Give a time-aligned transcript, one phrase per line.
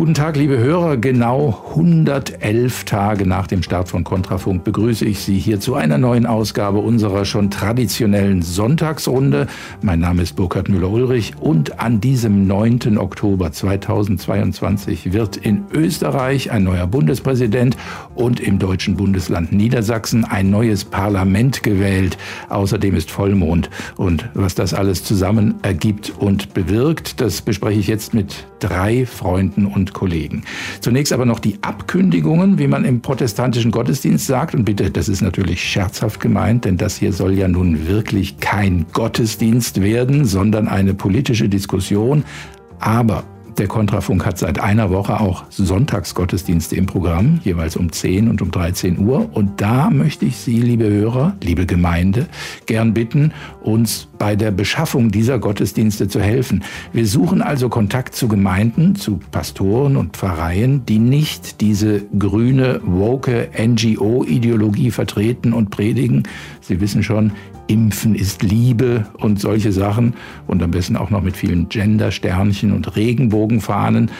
[0.00, 0.96] Guten Tag, liebe Hörer.
[0.96, 6.24] Genau 111 Tage nach dem Start von Kontrafunk begrüße ich Sie hier zu einer neuen
[6.24, 9.46] Ausgabe unserer schon traditionellen Sonntagsrunde.
[9.82, 12.96] Mein Name ist Burkhard Müller-Ulrich und an diesem 9.
[12.96, 17.76] Oktober 2022 wird in Österreich ein neuer Bundespräsident
[18.14, 22.16] und im deutschen Bundesland Niedersachsen ein neues Parlament gewählt.
[22.48, 28.14] Außerdem ist Vollmond und was das alles zusammen ergibt und bewirkt, das bespreche ich jetzt
[28.14, 30.42] mit drei Freunden und Kollegen.
[30.80, 34.54] Zunächst aber noch die Abkündigungen, wie man im protestantischen Gottesdienst sagt.
[34.54, 38.86] Und bitte, das ist natürlich scherzhaft gemeint, denn das hier soll ja nun wirklich kein
[38.92, 42.24] Gottesdienst werden, sondern eine politische Diskussion.
[42.78, 43.24] Aber
[43.60, 48.50] der Kontrafunk hat seit einer Woche auch Sonntagsgottesdienste im Programm, jeweils um 10 und um
[48.50, 49.28] 13 Uhr.
[49.34, 52.26] Und da möchte ich Sie, liebe Hörer, liebe Gemeinde,
[52.64, 56.64] gern bitten, uns bei der Beschaffung dieser Gottesdienste zu helfen.
[56.94, 63.50] Wir suchen also Kontakt zu Gemeinden, zu Pastoren und Pfarreien, die nicht diese grüne, woke
[63.58, 66.22] NGO-Ideologie vertreten und predigen.
[66.62, 67.32] Sie wissen schon,
[67.70, 70.14] Impfen ist Liebe und solche Sachen
[70.48, 74.10] und am besten auch noch mit vielen Gender-Sternchen und Regenbogenfahnen.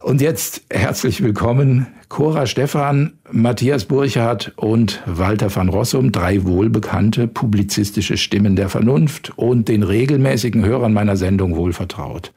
[0.00, 8.16] Und jetzt herzlich willkommen Cora Stephan, Matthias Burchardt und Walter van Rossum, drei wohlbekannte publizistische
[8.16, 12.32] Stimmen der Vernunft und den regelmäßigen Hörern meiner Sendung wohlvertraut.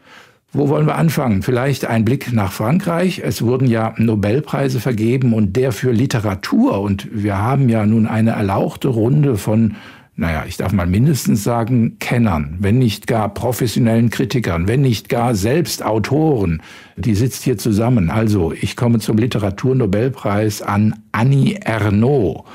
[0.51, 1.43] Wo wollen wir anfangen?
[1.43, 3.21] Vielleicht ein Blick nach Frankreich.
[3.23, 6.81] Es wurden ja Nobelpreise vergeben und der für Literatur.
[6.81, 9.75] Und wir haben ja nun eine erlauchte Runde von
[10.21, 15.33] naja, ich darf mal mindestens sagen, Kennern, wenn nicht gar professionellen Kritikern, wenn nicht gar
[15.33, 16.61] selbst Autoren,
[16.95, 18.11] die sitzt hier zusammen.
[18.11, 22.45] Also, ich komme zum Literaturnobelpreis an Annie Ernaux.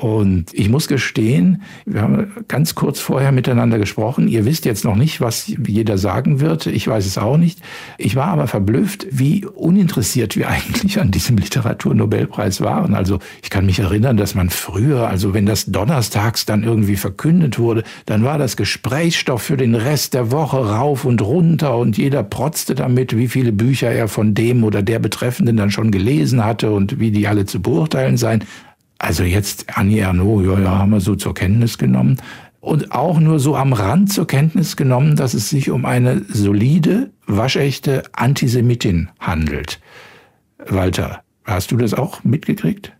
[0.00, 4.28] Und ich muss gestehen, wir haben ganz kurz vorher miteinander gesprochen.
[4.28, 6.64] Ihr wisst jetzt noch nicht, was jeder sagen wird.
[6.64, 7.60] Ich weiß es auch nicht.
[7.98, 12.94] Ich war aber verblüfft, wie uninteressiert wir eigentlich an diesem Literaturnobelpreis waren.
[12.94, 17.58] Also ich kann mich erinnern, dass man früher, also wenn das donnerstags dann irgendwie verkündet
[17.58, 22.22] wurde, dann war das Gesprächsstoff für den Rest der Woche rauf und runter und jeder
[22.22, 26.70] protzte damit, wie viele Bücher er von dem oder der Betreffenden dann schon gelesen hatte
[26.70, 28.44] und wie die alle zu beurteilen seien.
[29.00, 32.18] Also jetzt Annie Ernaux, ja, ja, haben wir so zur Kenntnis genommen.
[32.60, 37.10] Und auch nur so am Rand zur Kenntnis genommen, dass es sich um eine solide,
[37.26, 39.80] waschechte Antisemitin handelt.
[40.68, 42.92] Walter, Hast du das auch mitgekriegt?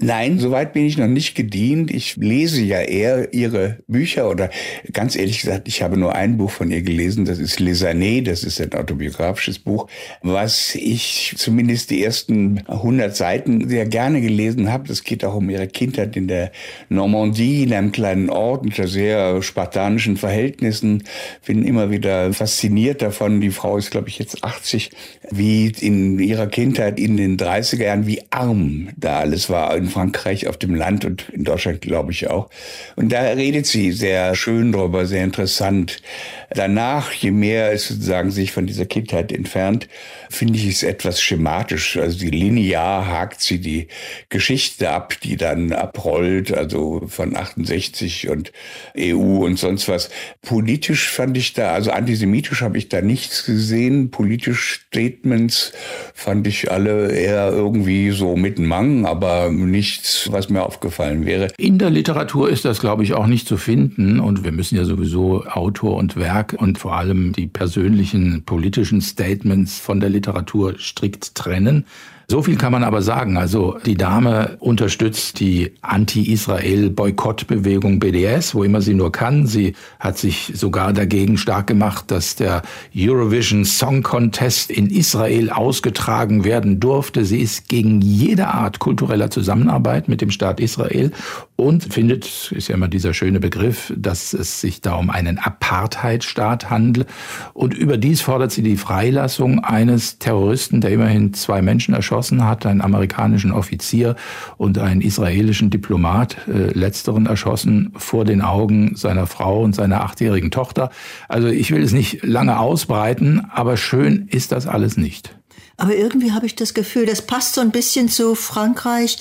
[0.00, 1.92] Nein, soweit bin ich noch nicht gedient.
[1.92, 4.50] Ich lese ja eher ihre Bücher oder
[4.92, 8.24] ganz ehrlich gesagt, ich habe nur ein Buch von ihr gelesen, das ist Les Années,
[8.24, 9.86] das ist ein autobiografisches Buch,
[10.20, 14.88] was ich zumindest die ersten 100 Seiten sehr gerne gelesen habe.
[14.88, 16.50] Das geht auch um ihre Kindheit in der
[16.88, 21.04] Normandie, in einem kleinen Ort unter sehr spartanischen Verhältnissen.
[21.46, 23.40] Bin immer wieder fasziniert davon.
[23.40, 24.90] Die Frau ist, glaube ich, jetzt 80,
[25.30, 30.56] wie in ihrer Kindheit in den 30er Jahren, wie arm da alles war Frankreich auf
[30.56, 32.50] dem Land und in Deutschland glaube ich auch.
[32.96, 36.02] Und da redet sie sehr schön drüber, sehr interessant.
[36.50, 39.88] Danach, je mehr es sozusagen sich von dieser Kindheit entfernt,
[40.30, 41.96] finde ich es etwas schematisch.
[41.96, 43.86] Also die linear hakt sie die
[44.30, 48.52] Geschichte ab, die dann abrollt, also von 68 und
[48.98, 50.10] EU und sonst was.
[50.42, 54.10] Politisch fand ich da, also antisemitisch habe ich da nichts gesehen.
[54.10, 55.72] Politisch Statements
[56.14, 61.48] fand ich alle eher irgendwie so mit Mang, aber nichts, was mir aufgefallen wäre.
[61.58, 64.20] In der Literatur ist das, glaube ich, auch nicht zu finden.
[64.20, 69.78] Und wir müssen ja sowieso Autor und Werk und vor allem die persönlichen politischen Statements
[69.80, 71.86] von der Literatur strikt trennen.
[72.26, 73.36] So viel kann man aber sagen.
[73.36, 79.46] Also die Dame unterstützt die Anti-Israel-Boykottbewegung BDS, wo immer sie nur kann.
[79.46, 82.62] Sie hat sich sogar dagegen stark gemacht, dass der
[82.96, 87.26] Eurovision Song Contest in Israel ausgetragen werden durfte.
[87.26, 91.10] Sie ist gegen jede Art kultureller Zusammenarbeit mit dem Staat Israel
[91.56, 96.68] und findet, ist ja immer dieser schöne Begriff, dass es sich da um einen Apartheidstaat
[96.68, 97.06] handelt.
[97.52, 102.80] Und überdies fordert sie die Freilassung eines Terroristen, der immerhin zwei Menschen erschossen hat, einen
[102.80, 104.16] amerikanischen Offizier
[104.56, 110.50] und einen israelischen Diplomat, äh, letzteren erschossen, vor den Augen seiner Frau und seiner achtjährigen
[110.50, 110.90] Tochter.
[111.28, 115.36] Also ich will es nicht lange ausbreiten, aber schön ist das alles nicht.
[115.76, 119.18] Aber irgendwie habe ich das Gefühl, das passt so ein bisschen zu Frankreich.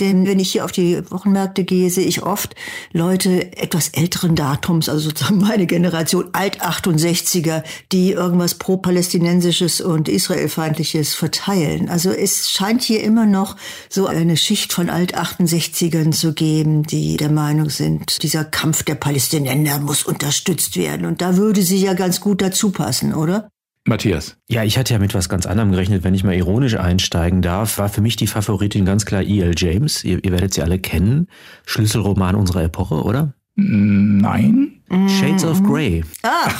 [0.00, 2.54] Denn wenn ich hier auf die Wochenmärkte gehe, sehe ich oft
[2.92, 7.62] Leute etwas älteren Datums, also sozusagen meine Generation, Alt-68er,
[7.92, 11.88] die irgendwas pro-palästinensisches und israelfeindliches verteilen.
[11.88, 13.56] Also es scheint hier immer noch
[13.88, 19.80] so eine Schicht von Alt-68ern zu geben, die der Meinung sind, dieser Kampf der Palästinenser
[19.80, 21.06] muss unterstützt werden.
[21.06, 23.50] Und da würde sie ja ganz gut dazu passen, oder?
[23.86, 24.38] Matthias.
[24.48, 27.76] Ja, ich hatte ja mit was ganz anderem gerechnet, wenn ich mal ironisch einsteigen darf.
[27.76, 29.52] War für mich die Favoritin ganz klar E.L.
[29.56, 30.04] James.
[30.04, 31.28] Ihr, ihr werdet sie alle kennen.
[31.66, 33.34] Schlüsselroman unserer Epoche, oder?
[33.56, 34.80] Nein.
[35.08, 36.02] Shades of Grey.
[36.22, 36.50] Ah.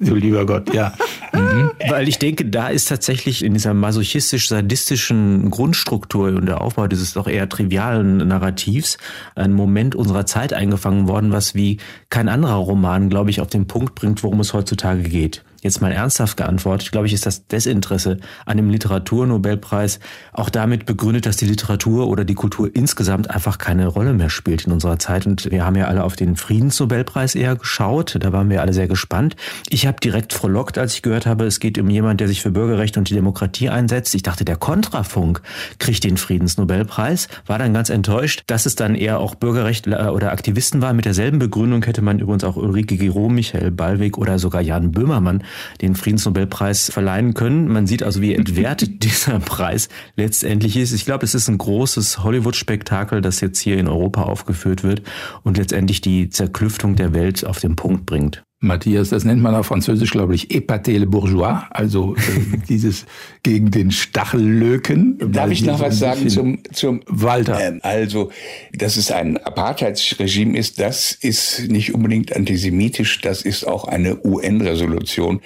[0.00, 0.94] du lieber Gott, ja.
[1.32, 1.70] Mhm.
[1.88, 7.26] Weil ich denke, da ist tatsächlich in dieser masochistisch-sadistischen Grundstruktur und der Aufbau dieses doch
[7.26, 8.98] eher trivialen Narrativs
[9.34, 11.78] ein Moment unserer Zeit eingefangen worden, was wie
[12.08, 15.92] kein anderer Roman, glaube ich, auf den Punkt bringt, worum es heutzutage geht jetzt mal
[15.92, 19.98] ernsthaft geantwortet, glaube ich, ist das Desinteresse an dem Literaturnobelpreis
[20.32, 24.66] auch damit begründet, dass die Literatur oder die Kultur insgesamt einfach keine Rolle mehr spielt
[24.66, 25.26] in unserer Zeit.
[25.26, 28.16] Und wir haben ja alle auf den Friedensnobelpreis eher geschaut.
[28.20, 29.36] Da waren wir alle sehr gespannt.
[29.68, 32.50] Ich habe direkt frohlockt, als ich gehört habe, es geht um jemand, der sich für
[32.50, 34.14] Bürgerrechte und die Demokratie einsetzt.
[34.14, 35.42] Ich dachte, der Kontrafunk
[35.78, 37.28] kriegt den Friedensnobelpreis.
[37.46, 40.96] War dann ganz enttäuscht, dass es dann eher auch Bürgerrechtler oder Aktivisten waren.
[40.96, 45.42] Mit derselben Begründung hätte man übrigens auch Ulrike Giro, Michael Ballweg oder sogar Jan Böhmermann
[45.80, 47.68] den Friedensnobelpreis verleihen können.
[47.68, 50.92] Man sieht also, wie entwertet dieser Preis letztendlich ist.
[50.92, 55.02] Ich glaube, es ist ein großes Hollywood-Spektakel, das jetzt hier in Europa aufgeführt wird
[55.42, 58.42] und letztendlich die Zerklüftung der Welt auf den Punkt bringt.
[58.60, 63.06] Matthias, das nennt man auf Französisch, glaube ich, épater le bourgeois, also äh, dieses
[63.44, 65.16] gegen den Stachellöken.
[65.32, 67.60] Darf ich noch was sagen zum, zum Walter?
[67.60, 68.32] Ähm, also,
[68.72, 75.40] dass es ein Apartheidsregime ist, das ist nicht unbedingt antisemitisch, das ist auch eine UN-Resolution,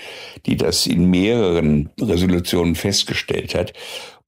[0.46, 3.74] die das in mehreren Resolutionen festgestellt hat.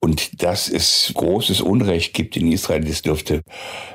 [0.04, 3.40] Und dass es großes Unrecht gibt in Israel, das dürfte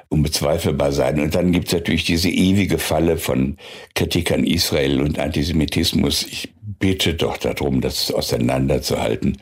[0.07, 1.19] unbezweifelbar sein.
[1.19, 3.57] Und dann gibt es natürlich diese ewige Falle von
[3.93, 6.23] Kritik an Israel und Antisemitismus.
[6.23, 9.37] Ich bitte doch darum, das auseinanderzuhalten.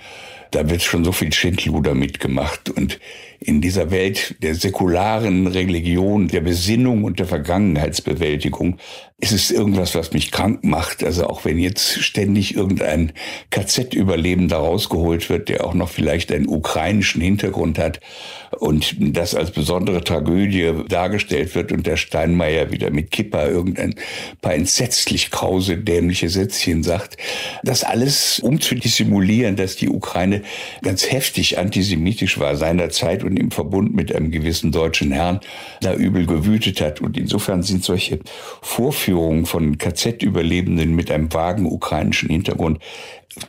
[0.52, 2.70] Da wird schon so viel Schindluder mitgemacht.
[2.70, 3.00] Und
[3.40, 8.78] in dieser Welt der säkularen Religion, der Besinnung und der Vergangenheitsbewältigung
[9.20, 11.04] ist es irgendwas, was mich krank macht.
[11.04, 13.14] Also auch wenn jetzt ständig irgendein
[13.50, 18.00] KZ-Überlebender rausgeholt wird, der auch noch vielleicht einen ukrainischen Hintergrund hat
[18.60, 23.96] und das als besondere Tragödie dargestellt wird und der Steinmeier wieder mit Kippa irgendein
[24.42, 27.18] paar entsetzlich krause, dämliche Sätzchen sagt,
[27.64, 30.44] das alles um zu dissimulieren, dass die Ukraine
[30.84, 35.40] ganz heftig antisemitisch war seinerzeit und im Verbund mit einem gewissen deutschen Herrn
[35.82, 37.02] da übel gewütet hat.
[37.02, 38.20] Und insofern sind solche
[39.08, 42.80] Vorführungen von KZ-Überlebenden mit einem vagen ukrainischen Hintergrund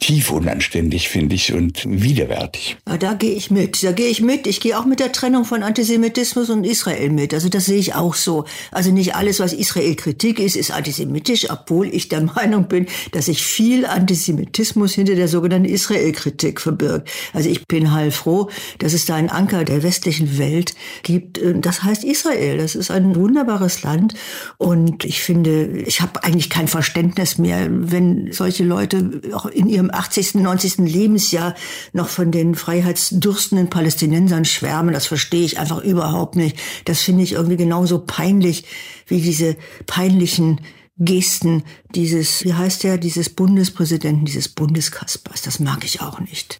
[0.00, 2.76] tief unanständig, finde ich, und widerwärtig.
[2.88, 3.82] Ja, da gehe ich mit.
[3.82, 4.46] Da gehe ich mit.
[4.46, 7.34] Ich gehe auch mit der Trennung von Antisemitismus und Israel mit.
[7.34, 8.44] Also das sehe ich auch so.
[8.70, 13.42] Also nicht alles, was Israel-Kritik ist, ist antisemitisch, obwohl ich der Meinung bin, dass sich
[13.42, 17.08] viel Antisemitismus hinter der sogenannten Israel-Kritik verbirgt.
[17.32, 21.40] Also ich bin heilfroh, dass es da einen Anker der westlichen Welt gibt.
[21.56, 22.58] Das heißt Israel.
[22.58, 24.14] Das ist ein wunderbares Land.
[24.58, 29.90] Und ich finde, ich habe eigentlich kein Verständnis mehr, wenn solche Leute auch in ihrem
[29.90, 30.78] 80., 90.
[30.78, 31.54] Lebensjahr
[31.92, 34.92] noch von den freiheitsdürstenden Palästinensern schwärmen.
[34.92, 36.56] Das verstehe ich einfach überhaupt nicht.
[36.84, 38.64] Das finde ich irgendwie genauso peinlich
[39.06, 39.56] wie diese
[39.86, 40.60] peinlichen
[40.98, 41.62] Gesten
[41.94, 45.42] dieses, wie heißt der, dieses Bundespräsidenten, dieses Bundeskaspers.
[45.42, 46.58] Das mag ich auch nicht.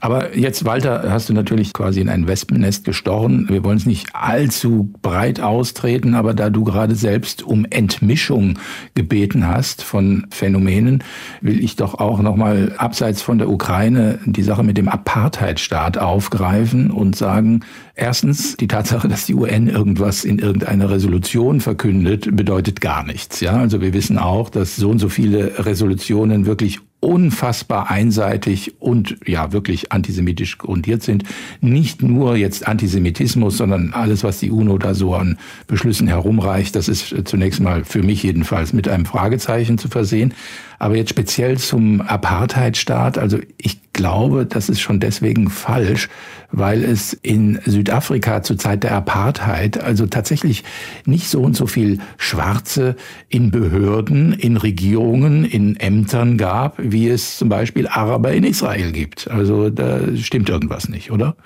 [0.00, 3.48] Aber jetzt, Walter, hast du natürlich quasi in ein Wespennest gestochen.
[3.48, 8.58] Wir wollen es nicht allzu breit austreten, aber da du gerade selbst um Entmischung
[8.94, 11.02] gebeten hast von Phänomenen,
[11.40, 16.90] will ich doch auch nochmal abseits von der Ukraine die Sache mit dem Apartheidstaat aufgreifen
[16.90, 17.60] und sagen,
[17.94, 23.40] erstens, die Tatsache, dass die UN irgendwas in irgendeiner Resolution verkündet, bedeutet gar nichts.
[23.40, 29.16] Ja, also wir wissen auch, dass so und so viele Resolutionen wirklich unfassbar einseitig und
[29.26, 31.24] ja wirklich antisemitisch grundiert sind.
[31.60, 36.88] Nicht nur jetzt Antisemitismus, sondern alles, was die UNO da so an Beschlüssen herumreicht, das
[36.88, 40.32] ist zunächst mal für mich jedenfalls mit einem Fragezeichen zu versehen.
[40.78, 46.10] Aber jetzt speziell zum Apartheidstaat, also ich glaube, das ist schon deswegen falsch,
[46.52, 50.64] weil es in Südafrika zur Zeit der Apartheid also tatsächlich
[51.06, 52.96] nicht so und so viel Schwarze
[53.30, 59.30] in Behörden, in Regierungen, in Ämtern gab, wie es zum Beispiel Araber in Israel gibt.
[59.30, 61.36] Also da stimmt irgendwas nicht, oder?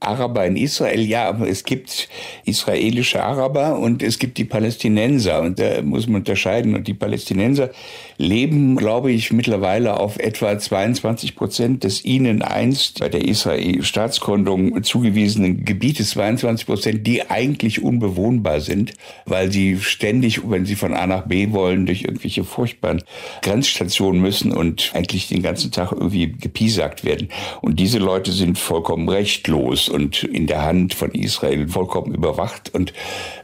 [0.00, 2.08] Araber in Israel, ja, aber es gibt
[2.46, 6.74] israelische Araber und es gibt die Palästinenser und da muss man unterscheiden.
[6.74, 7.70] Und die Palästinenser
[8.16, 15.66] leben, glaube ich, mittlerweile auf etwa 22 Prozent des ihnen einst bei der Israel-Staatsgründung zugewiesenen
[15.66, 18.94] Gebietes, 22 Prozent, die eigentlich unbewohnbar sind,
[19.26, 23.02] weil sie ständig, wenn sie von A nach B wollen, durch irgendwelche furchtbaren
[23.42, 27.28] Grenzstationen müssen und eigentlich den ganzen Tag irgendwie gepiesackt werden.
[27.60, 32.92] Und diese Leute sind vollkommen rechtlos und in der Hand von Israel vollkommen überwacht und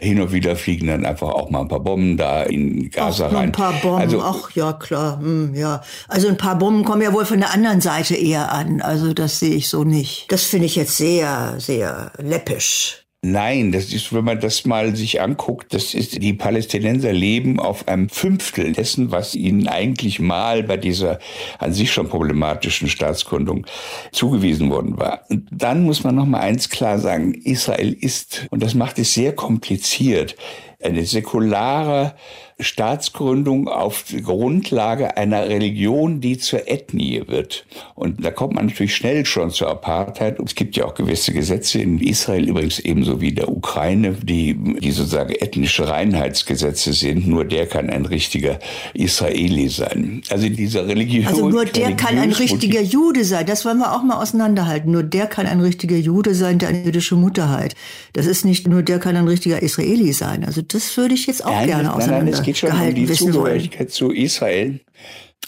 [0.01, 3.33] hin und wieder fliegen dann einfach auch mal ein paar Bomben da in Gaza Ach,
[3.35, 3.45] rein.
[3.45, 5.83] Ein paar Bomben, also, ach ja, klar, hm, ja.
[6.09, 8.81] Also ein paar Bomben kommen ja wohl von der anderen Seite eher an.
[8.81, 10.27] Also das sehe ich so nicht.
[10.31, 13.06] Das finde ich jetzt sehr, sehr läppisch.
[13.23, 17.89] Nein, das ist, wenn man das mal sich anguckt, das ist, die Palästinenser leben auf
[17.89, 21.19] einem Fünftel dessen, was ihnen eigentlich mal bei dieser
[21.59, 23.67] an sich schon problematischen Staatsgründung
[24.13, 25.23] zugewiesen worden war.
[25.29, 27.35] Und dann muss man noch mal eins klar sagen.
[27.35, 30.37] Israel ist, und das macht es sehr kompliziert,
[30.83, 32.15] eine säkulare
[32.59, 37.67] Staatsgründung auf Grundlage einer Religion, die zur Ethnie wird.
[37.95, 40.41] Und da kommt man natürlich schnell schon zur Apartheid.
[40.41, 44.91] Es gibt ja auch gewisse Gesetze in Israel, übrigens ebenso wie der Ukraine, die, die
[44.91, 47.29] sozusagen ethnische Reinheitsgesetze sind.
[47.29, 48.59] Nur der kann ein richtiger
[48.95, 50.23] Israeli sein.
[50.31, 51.27] Also dieser Religion.
[51.27, 53.45] Also nur der kann ein richtiger Jude sein.
[53.45, 54.91] Das wollen wir auch mal auseinanderhalten.
[54.91, 57.75] Nur der kann ein richtiger Jude sein, der eine jüdische Mutter hat.
[58.15, 60.43] Das ist nicht nur der kann ein richtiger Israeli sein.
[60.43, 64.11] Also das würde ich jetzt auch nein, gerne auseinander geht schon um die Zugehörigkeit zu
[64.11, 64.81] Israel.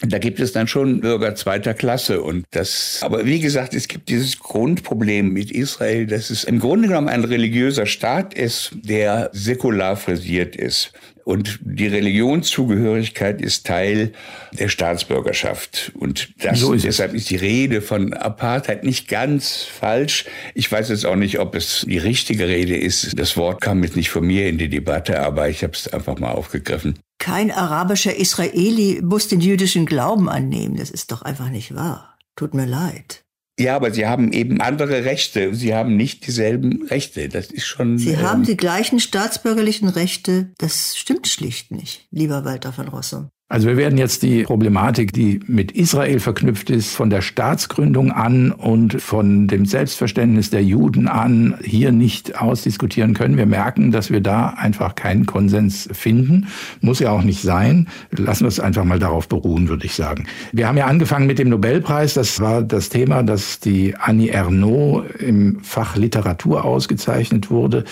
[0.01, 4.09] Da gibt es dann schon Bürger zweiter Klasse und das, aber wie gesagt, es gibt
[4.09, 9.97] dieses Grundproblem mit Israel, dass es im Grunde genommen ein religiöser Staat ist, der säkular
[9.97, 10.93] frisiert ist.
[11.29, 14.13] Und die Religionszugehörigkeit ist Teil
[14.53, 15.93] der Staatsbürgerschaft.
[15.95, 20.25] Und das, so ist deshalb ist die Rede von Apartheid nicht ganz falsch.
[20.55, 23.19] Ich weiß jetzt auch nicht, ob es die richtige Rede ist.
[23.19, 26.19] Das Wort kam jetzt nicht von mir in die Debatte, aber ich habe es einfach
[26.19, 26.99] mal aufgegriffen.
[27.19, 30.77] Kein arabischer Israeli muss den jüdischen Glauben annehmen.
[30.77, 32.17] Das ist doch einfach nicht wahr.
[32.37, 33.27] Tut mir leid.
[33.59, 35.55] Ja, aber sie haben eben andere Rechte.
[35.55, 37.29] Sie haben nicht dieselben Rechte.
[37.29, 37.99] Das ist schon.
[37.99, 40.53] Sie ähm, haben die gleichen staatsbürgerlichen Rechte.
[40.59, 43.31] Das stimmt schlicht nicht, lieber Walter von Rossum.
[43.51, 48.53] Also wir werden jetzt die Problematik, die mit Israel verknüpft ist, von der Staatsgründung an
[48.53, 53.39] und von dem Selbstverständnis der Juden an, hier nicht ausdiskutieren können.
[53.39, 56.49] Wir merken, dass wir da einfach keinen Konsens finden.
[56.83, 57.89] Muss ja auch nicht sein.
[58.11, 60.27] Lassen wir es einfach mal darauf beruhen, würde ich sagen.
[60.53, 62.13] Wir haben ja angefangen mit dem Nobelpreis.
[62.13, 67.85] Das war das Thema, dass die Annie Ernaux im Fach Literatur ausgezeichnet wurde.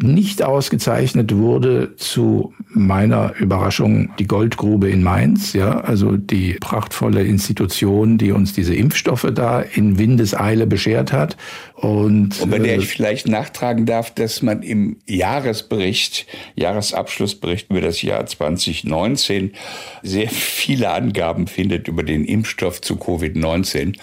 [0.00, 8.18] Nicht ausgezeichnet wurde zu meiner Überraschung die Goldgrube in Mainz, ja, also die prachtvolle Institution,
[8.18, 11.36] die uns diese Impfstoffe da in Windeseile beschert hat.
[11.82, 18.02] Und, und bei der ich vielleicht nachtragen darf, dass man im Jahresbericht, Jahresabschlussbericht über das
[18.02, 19.52] Jahr 2019
[20.04, 23.98] sehr viele Angaben findet über den Impfstoff zu Covid-19,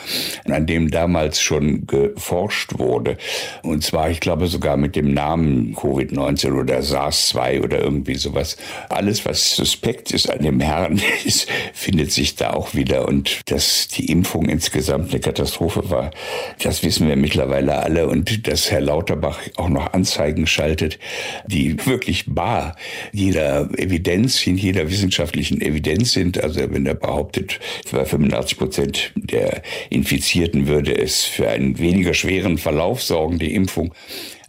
[0.50, 3.18] an dem damals schon geforscht wurde.
[3.64, 8.58] Und zwar, ich glaube, sogar mit dem Namen Covid-19 oder SARS-2 oder irgendwie sowas.
[8.90, 13.08] Alles, was suspekt ist an dem Herrn, ist, findet sich da auch wieder.
[13.08, 16.12] Und dass die Impfung insgesamt eine Katastrophe war,
[16.62, 21.00] das wissen wir mittlerweile mittlerweile alle und dass Herr Lauterbach auch noch Anzeigen schaltet,
[21.48, 22.76] die wirklich bar
[23.12, 26.42] jeder Evidenz, in jeder wissenschaftlichen Evidenz sind.
[26.42, 27.60] Also wenn er behauptet,
[27.92, 33.94] bei 85 Prozent der Infizierten würde es für einen weniger schweren Verlauf sorgen, die Impfung.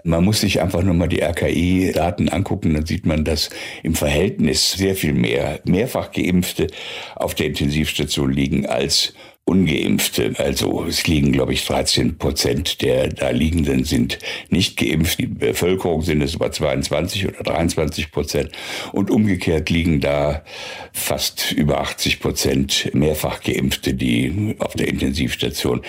[0.02, 3.50] Man muss sich einfach nur mal die RKI-Daten angucken, dann sieht man, dass
[3.82, 6.68] im Verhältnis sehr viel mehr mehrfach Geimpfte
[7.16, 9.12] auf der Intensivstation liegen als
[9.50, 10.34] Ungeimpfte.
[10.38, 15.18] Also es liegen, glaube ich, 13 Prozent der da liegenden sind nicht geimpft.
[15.18, 18.50] Die Bevölkerung sind es über 22 oder 23 Prozent.
[18.92, 20.44] Und umgekehrt liegen da
[20.92, 25.82] fast über 80 Prozent mehrfach Geimpfte, die auf der Intensivstation.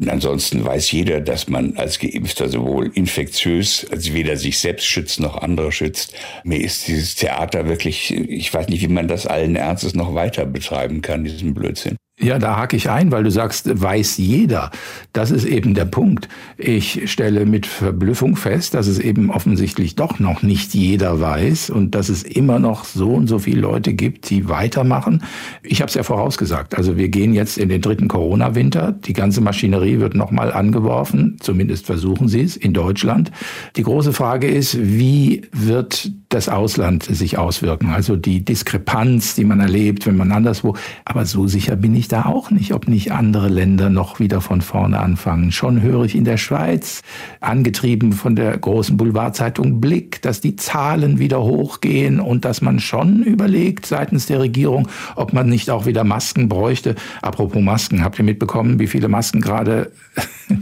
[0.00, 5.20] Und ansonsten weiß jeder, dass man als Geimpfter sowohl infektiös, als weder sich selbst schützt
[5.20, 6.14] noch andere schützt.
[6.42, 10.46] Mir ist dieses Theater wirklich, ich weiß nicht, wie man das allen Ernstes noch weiter
[10.46, 11.96] betreiben kann, diesen Blödsinn.
[12.20, 14.70] Ja, da hake ich ein, weil du sagst, weiß jeder.
[15.12, 16.28] Das ist eben der Punkt.
[16.56, 21.96] Ich stelle mit Verblüffung fest, dass es eben offensichtlich doch noch nicht jeder weiß und
[21.96, 25.24] dass es immer noch so und so viele Leute gibt, die weitermachen.
[25.64, 26.76] Ich habe es ja vorausgesagt.
[26.76, 28.92] Also wir gehen jetzt in den dritten Corona-Winter.
[28.92, 31.38] Die ganze Maschinerie wird nochmal angeworfen.
[31.40, 33.32] Zumindest versuchen sie es in Deutschland.
[33.74, 37.90] Die große Frage ist, wie wird das Ausland sich auswirken?
[37.90, 40.76] Also die Diskrepanz, die man erlebt, wenn man anderswo.
[41.04, 44.60] Aber so sicher bin ich da auch nicht, ob nicht andere Länder noch wieder von
[44.60, 45.52] vorne anfangen.
[45.52, 47.02] Schon höre ich in der Schweiz,
[47.40, 53.22] angetrieben von der großen Boulevardzeitung Blick, dass die Zahlen wieder hochgehen und dass man schon
[53.22, 56.96] überlegt seitens der Regierung, ob man nicht auch wieder Masken bräuchte.
[57.22, 59.92] Apropos Masken, habt ihr mitbekommen, wie viele Masken gerade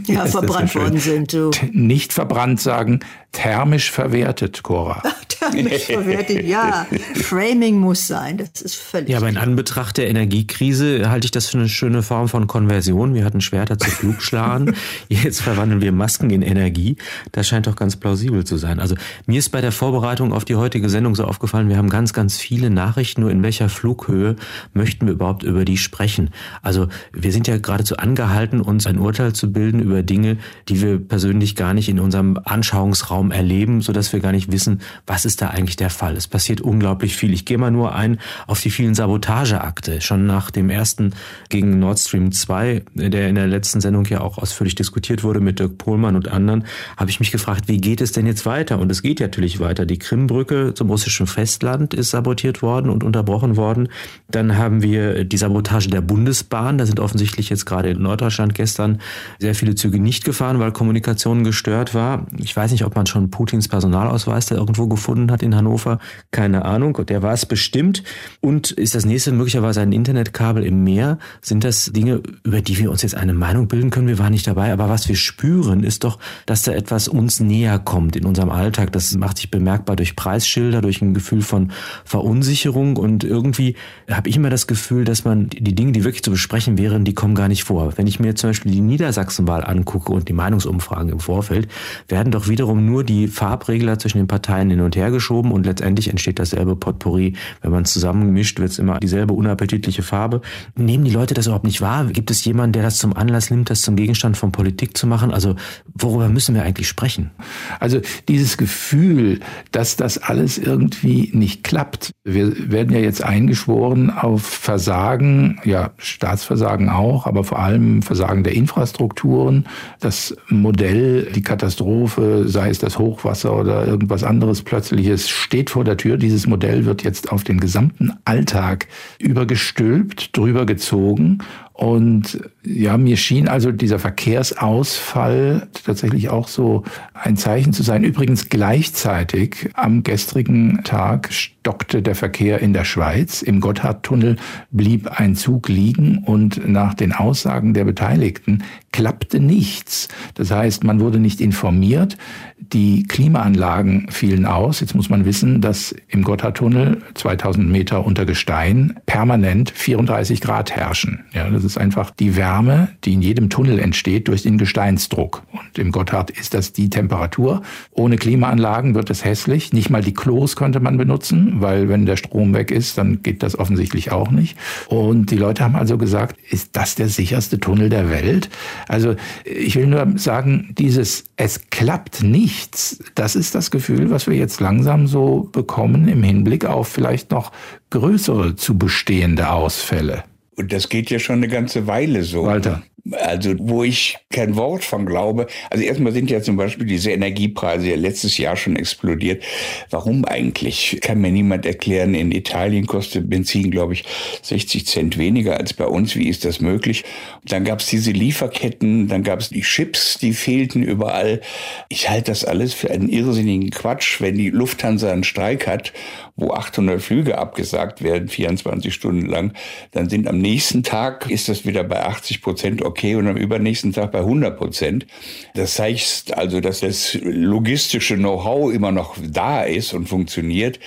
[0.05, 1.33] ja, verbrannt worden sind?
[1.33, 1.51] Du.
[1.71, 2.99] Nicht verbrannt sagen,
[3.33, 5.03] thermisch verwertet, Cora.
[5.27, 6.87] thermisch verwertet, ja.
[7.15, 9.09] Framing muss sein, das ist völlig.
[9.09, 13.13] Ja, aber in Anbetracht der Energiekrise halte ich das für eine schöne Form von Konversion.
[13.13, 14.75] Wir hatten Schwerter zu Flugschlagen,
[15.09, 16.95] jetzt verwandeln wir Masken in Energie.
[17.31, 18.79] Das scheint doch ganz plausibel zu sein.
[18.79, 22.13] Also mir ist bei der Vorbereitung auf die heutige Sendung so aufgefallen, wir haben ganz,
[22.13, 24.35] ganz viele Nachrichten, nur in welcher Flughöhe
[24.73, 26.29] möchten wir überhaupt über die sprechen.
[26.61, 30.37] Also wir sind ja geradezu angehalten, uns ein Urteil zu bilden über Dinge,
[30.69, 34.51] die wir persönlich gar nicht in unserem Anschauungsraum Raum erleben, so dass wir gar nicht
[34.51, 36.15] wissen, was ist da eigentlich der Fall.
[36.15, 37.33] Es passiert unglaublich viel.
[37.33, 40.01] Ich gehe mal nur ein auf die vielen Sabotageakte.
[40.01, 41.13] Schon nach dem ersten
[41.49, 45.59] gegen Nord Stream 2, der in der letzten Sendung ja auch ausführlich diskutiert wurde mit
[45.59, 46.65] Dirk Pohlmann und anderen,
[46.97, 48.79] habe ich mich gefragt, wie geht es denn jetzt weiter?
[48.79, 49.85] Und es geht natürlich weiter.
[49.85, 53.87] Die Krimbrücke zum russischen Festland ist sabotiert worden und unterbrochen worden.
[54.29, 56.77] Dann haben wir die Sabotage der Bundesbahn.
[56.77, 58.99] Da sind offensichtlich jetzt gerade in Norddeutschland gestern
[59.39, 62.25] sehr viele Züge nicht gefahren, weil Kommunikation gestört war.
[62.37, 65.99] Ich weiß nicht, ob man schon Putins Personalausweis da irgendwo gefunden hat in Hannover.
[66.31, 67.05] Keine Ahnung.
[67.07, 68.03] Der war es bestimmt.
[68.41, 71.19] Und ist das nächste möglicherweise ein Internetkabel im Meer?
[71.41, 74.07] Sind das Dinge, über die wir uns jetzt eine Meinung bilden können?
[74.07, 74.73] Wir waren nicht dabei.
[74.73, 78.91] Aber was wir spüren, ist doch, dass da etwas uns näher kommt in unserem Alltag.
[78.91, 81.71] Das macht sich bemerkbar durch Preisschilder, durch ein Gefühl von
[82.03, 82.97] Verunsicherung.
[82.97, 83.75] Und irgendwie
[84.09, 87.13] habe ich immer das Gefühl, dass man die Dinge, die wirklich zu besprechen wären, die
[87.13, 87.95] kommen gar nicht vor.
[87.95, 91.67] Wenn ich mir zum Beispiel die Niedersachsenwahl angucke und die Meinungsumfragen im Vorfeld,
[92.07, 96.09] werden doch wiederum nur die Farbregler zwischen den Parteien hin und her geschoben und letztendlich
[96.09, 97.33] entsteht dasselbe Potpourri.
[97.61, 100.41] Wenn man es zusammenmischt, wird es immer dieselbe unappetitliche Farbe.
[100.75, 102.05] Nehmen die Leute das überhaupt nicht wahr?
[102.05, 105.31] Gibt es jemanden, der das zum Anlass nimmt, das zum Gegenstand von Politik zu machen?
[105.31, 105.55] Also
[105.93, 107.31] worüber müssen wir eigentlich sprechen?
[107.79, 109.39] Also dieses Gefühl,
[109.71, 112.11] dass das alles irgendwie nicht klappt.
[112.23, 118.53] Wir werden ja jetzt eingeschworen auf Versagen, ja, Staatsversagen auch, aber vor allem Versagen der
[118.53, 119.65] Infrastrukturen.
[119.99, 125.97] Das Modell, die Katastrophe, sei es das Hochwasser oder irgendwas anderes Plötzliches steht vor der
[125.97, 126.17] Tür.
[126.17, 128.87] Dieses Modell wird jetzt auf den gesamten Alltag
[129.19, 131.39] übergestülpt, drüber gezogen
[131.73, 136.83] Und ja, mir schien also dieser Verkehrsausfall tatsächlich auch so
[137.13, 138.03] ein Zeichen zu sein.
[138.03, 143.41] Übrigens gleichzeitig am gestrigen Tag stockte der Verkehr in der Schweiz.
[143.41, 144.35] Im Gotthardtunnel
[144.69, 150.09] blieb ein Zug liegen und nach den Aussagen der Beteiligten klappte nichts.
[150.35, 152.17] Das heißt, man wurde nicht informiert.
[152.59, 154.79] Die Klimaanlagen fielen aus.
[154.79, 161.25] Jetzt muss man wissen, dass im Gotthardtunnel 2000 Meter unter Gestein permanent 34 Grad herrschen.
[161.33, 165.43] Ja, das ist einfach die Wärme, die in jedem Tunnel entsteht durch den Gesteinsdruck.
[165.53, 167.61] Und im Gotthard ist das die Temperatur.
[167.91, 169.71] Ohne Klimaanlagen wird es hässlich.
[169.71, 173.43] Nicht mal die Klos könnte man benutzen, weil wenn der Strom weg ist, dann geht
[173.43, 174.57] das offensichtlich auch nicht.
[174.89, 178.49] Und die Leute haben also gesagt, ist das der sicherste Tunnel der Welt?
[178.89, 184.35] Also ich will nur sagen, dieses es klappt nichts, das ist das Gefühl, was wir
[184.35, 187.53] jetzt langsam so bekommen im Hinblick auf vielleicht noch
[187.89, 190.25] größere zu bestehende Ausfälle.
[190.55, 192.45] Und das geht ja schon eine ganze Weile so.
[192.45, 192.83] Walter.
[193.11, 195.47] Also, wo ich kein Wort von glaube.
[195.69, 199.43] Also erstmal sind ja zum Beispiel diese Energiepreise ja letztes Jahr schon explodiert.
[199.89, 200.99] Warum eigentlich?
[201.01, 202.15] Kann mir niemand erklären.
[202.15, 204.05] In Italien kostet Benzin, glaube ich,
[204.41, 206.15] 60 Cent weniger als bei uns.
[206.15, 207.03] Wie ist das möglich?
[207.41, 211.41] Und dann gab es diese Lieferketten, dann gab es die Chips, die fehlten überall.
[211.89, 215.91] Ich halte das alles für einen irrsinnigen Quatsch, wenn die Lufthansa einen Streik hat,
[216.35, 219.53] wo 800 Flüge abgesagt werden, 24 Stunden lang,
[219.91, 223.91] dann sind am nächsten Tag ist das wieder bei 80 Prozent okay und am übernächsten
[223.91, 225.07] Tag bei 100 Prozent.
[225.55, 230.79] Das zeigt also, dass das logistische Know-how immer noch da ist und funktioniert.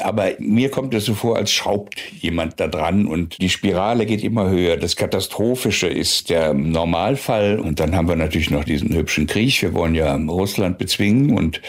[0.00, 4.24] Aber mir kommt es so vor, als schraubt jemand da dran und die Spirale geht
[4.24, 4.76] immer höher.
[4.76, 9.62] Das Katastrophische ist der Normalfall und dann haben wir natürlich noch diesen hübschen Krieg.
[9.62, 11.60] Wir wollen ja Russland bezwingen und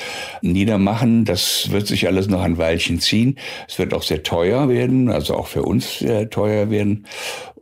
[0.41, 1.25] niedermachen.
[1.25, 3.37] Das wird sich alles noch ein Weilchen ziehen.
[3.67, 7.05] Es wird auch sehr teuer werden, also auch für uns sehr teuer werden.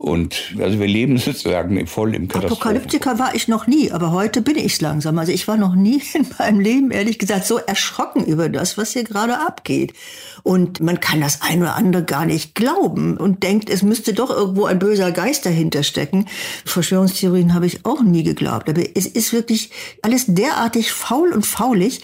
[0.04, 4.56] Und also wir leben sozusagen voll im Apokalyptiker war ich noch nie, aber heute bin
[4.56, 5.18] ich es langsam.
[5.18, 8.92] Also ich war noch nie in meinem Leben, ehrlich gesagt, so erschrocken über das, was
[8.92, 9.92] hier gerade abgeht.
[10.42, 14.30] Und man kann das ein oder andere gar nicht glauben und denkt, es müsste doch
[14.30, 16.26] irgendwo ein böser Geist dahinter stecken.
[16.66, 18.68] Verschwörungstheorien habe ich auch nie geglaubt.
[18.68, 19.70] Aber es ist wirklich
[20.02, 22.02] alles derartig faul und faulig.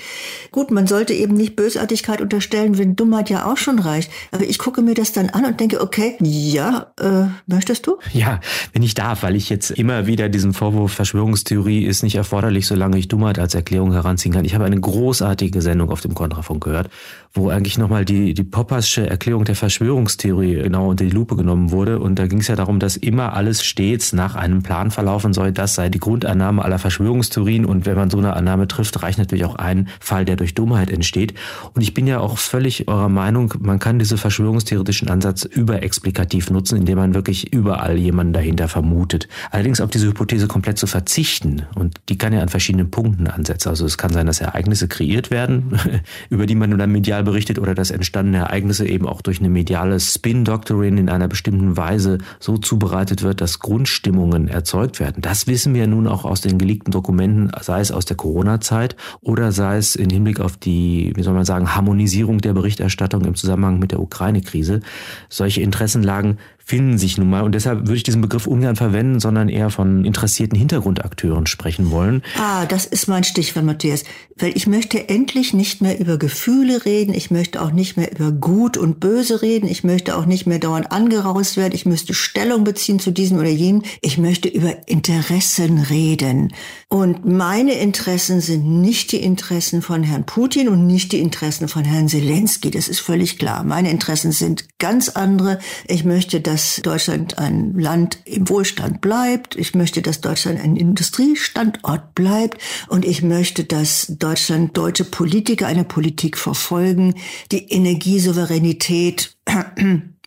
[0.52, 4.10] Gut, man sollte eben nicht Bösartigkeit unterstellen, wenn Dummheit ja auch schon reicht.
[4.30, 7.98] Aber ich gucke mir das dann an und denke, okay, ja, äh, möchtest du?
[8.12, 8.40] Ja,
[8.72, 12.98] wenn ich darf, weil ich jetzt immer wieder diesen Vorwurf Verschwörungstheorie ist nicht erforderlich, solange
[12.98, 14.44] ich Dummheit als Erklärung heranziehen kann.
[14.44, 16.90] Ich habe eine großartige Sendung auf dem Kontrafunk gehört,
[17.32, 22.00] wo eigentlich nochmal die, die Poppersche Erklärung der Verschwörungstheorie genau unter die Lupe genommen wurde.
[22.00, 25.52] Und da ging es ja darum, dass immer alles stets nach einem Plan verlaufen soll.
[25.52, 27.64] Das sei die Grundannahme aller Verschwörungstheorien.
[27.64, 30.90] Und wenn man so eine Annahme trifft, reicht natürlich auch ein Fall, der durch Dummheit
[30.90, 31.34] entsteht.
[31.74, 36.78] Und ich bin ja auch völlig eurer Meinung, man kann diese verschwörungstheoretischen Ansatz überexplikativ nutzen,
[36.78, 39.28] indem man wirklich überall jemanden dahinter vermutet.
[39.50, 43.68] Allerdings auf diese Hypothese komplett zu verzichten, und die kann ja an verschiedenen Punkten ansetzen.
[43.68, 45.78] Also es kann sein, dass Ereignisse kreiert werden,
[46.30, 49.98] über die man dann medial berichtet oder dass entstandene Ereignisse eben auch durch eine mediale
[49.98, 55.22] Spin-Doctrine in einer bestimmten Weise so zubereitet wird, dass Grundstimmungen erzeugt werden.
[55.22, 59.52] Das wissen wir nun auch aus den geleakten Dokumenten, sei es aus der Corona-Zeit oder
[59.52, 63.78] sei es in Hinblick auf die, wie soll man sagen, Harmonisierung der Berichterstattung im Zusammenhang
[63.78, 64.80] mit der Ukraine-Krise.
[65.28, 66.38] Solche Interessenlagen
[66.70, 67.42] finden sich nun mal.
[67.42, 72.22] Und deshalb würde ich diesen Begriff ungern verwenden, sondern eher von interessierten Hintergrundakteuren sprechen wollen.
[72.38, 74.04] Ah, das ist mein Stichwort, Matthias.
[74.36, 77.12] Weil ich möchte endlich nicht mehr über Gefühle reden.
[77.12, 79.68] Ich möchte auch nicht mehr über Gut und Böse reden.
[79.68, 81.74] Ich möchte auch nicht mehr dauernd angeraust werden.
[81.74, 83.82] Ich müsste Stellung beziehen zu diesem oder jenem.
[84.00, 86.54] Ich möchte über Interessen reden.
[86.88, 91.84] Und meine Interessen sind nicht die Interessen von Herrn Putin und nicht die Interessen von
[91.84, 92.70] Herrn Zelensky.
[92.70, 93.64] Das ist völlig klar.
[93.64, 95.58] Meine Interessen sind ganz andere.
[95.88, 99.56] Ich möchte, dass dass Deutschland ein Land im Wohlstand bleibt.
[99.56, 102.60] Ich möchte, dass Deutschland ein Industriestandort bleibt.
[102.88, 107.14] Und ich möchte, dass Deutschland deutsche Politiker eine Politik verfolgen,
[107.50, 109.36] die Energiesouveränität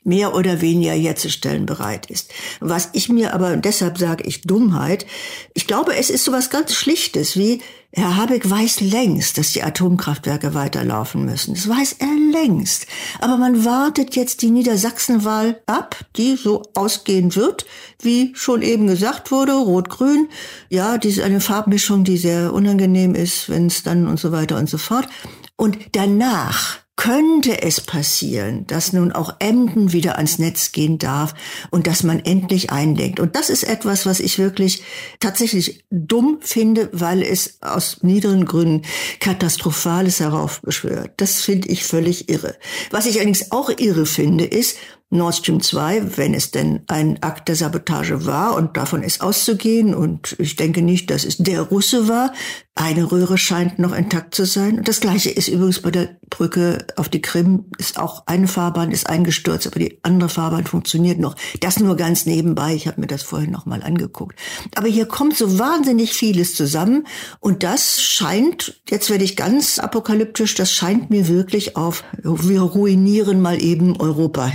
[0.03, 2.31] mehr oder weniger herzustellen bereit ist.
[2.59, 5.05] Was ich mir aber, deshalb sage ich Dummheit,
[5.53, 7.61] ich glaube, es ist sowas ganz Schlichtes wie,
[7.95, 11.53] Herr Habeck weiß längst, dass die Atomkraftwerke weiterlaufen müssen.
[11.53, 12.87] Das weiß er längst.
[13.19, 17.67] Aber man wartet jetzt die Niedersachsenwahl ab, die so ausgehen wird,
[18.01, 20.27] wie schon eben gesagt wurde, rot-grün.
[20.69, 24.57] Ja, die ist eine Farbmischung, die sehr unangenehm ist, wenn es dann und so weiter
[24.57, 25.07] und so fort.
[25.55, 31.33] Und danach könnte es passieren, dass nun auch Emden wieder ans Netz gehen darf
[31.71, 33.19] und dass man endlich einlenkt.
[33.19, 34.83] Und das ist etwas, was ich wirklich
[35.19, 38.83] tatsächlich dumm finde, weil es aus niederen Gründen
[39.19, 41.13] Katastrophales heraufbeschwört.
[41.17, 42.55] Das finde ich völlig irre.
[42.91, 44.77] Was ich allerdings auch irre finde, ist,
[45.13, 49.93] Nord Stream 2, wenn es denn ein Akt der Sabotage war, und davon ist auszugehen,
[49.93, 52.33] und ich denke nicht, dass es der Russe war,
[52.75, 54.79] eine Röhre scheint noch intakt zu sein.
[54.79, 58.89] Und das gleiche ist übrigens bei der Brücke auf die Krim, ist auch eine Fahrbahn
[58.89, 61.35] ist eingestürzt, aber die andere Fahrbahn funktioniert noch.
[61.59, 64.39] Das nur ganz nebenbei, ich habe mir das vorhin noch mal angeguckt.
[64.73, 67.05] Aber hier kommt so wahnsinnig vieles zusammen
[67.39, 73.39] und das scheint, jetzt werde ich ganz apokalyptisch, das scheint mir wirklich auf, wir ruinieren
[73.39, 74.47] mal eben Europa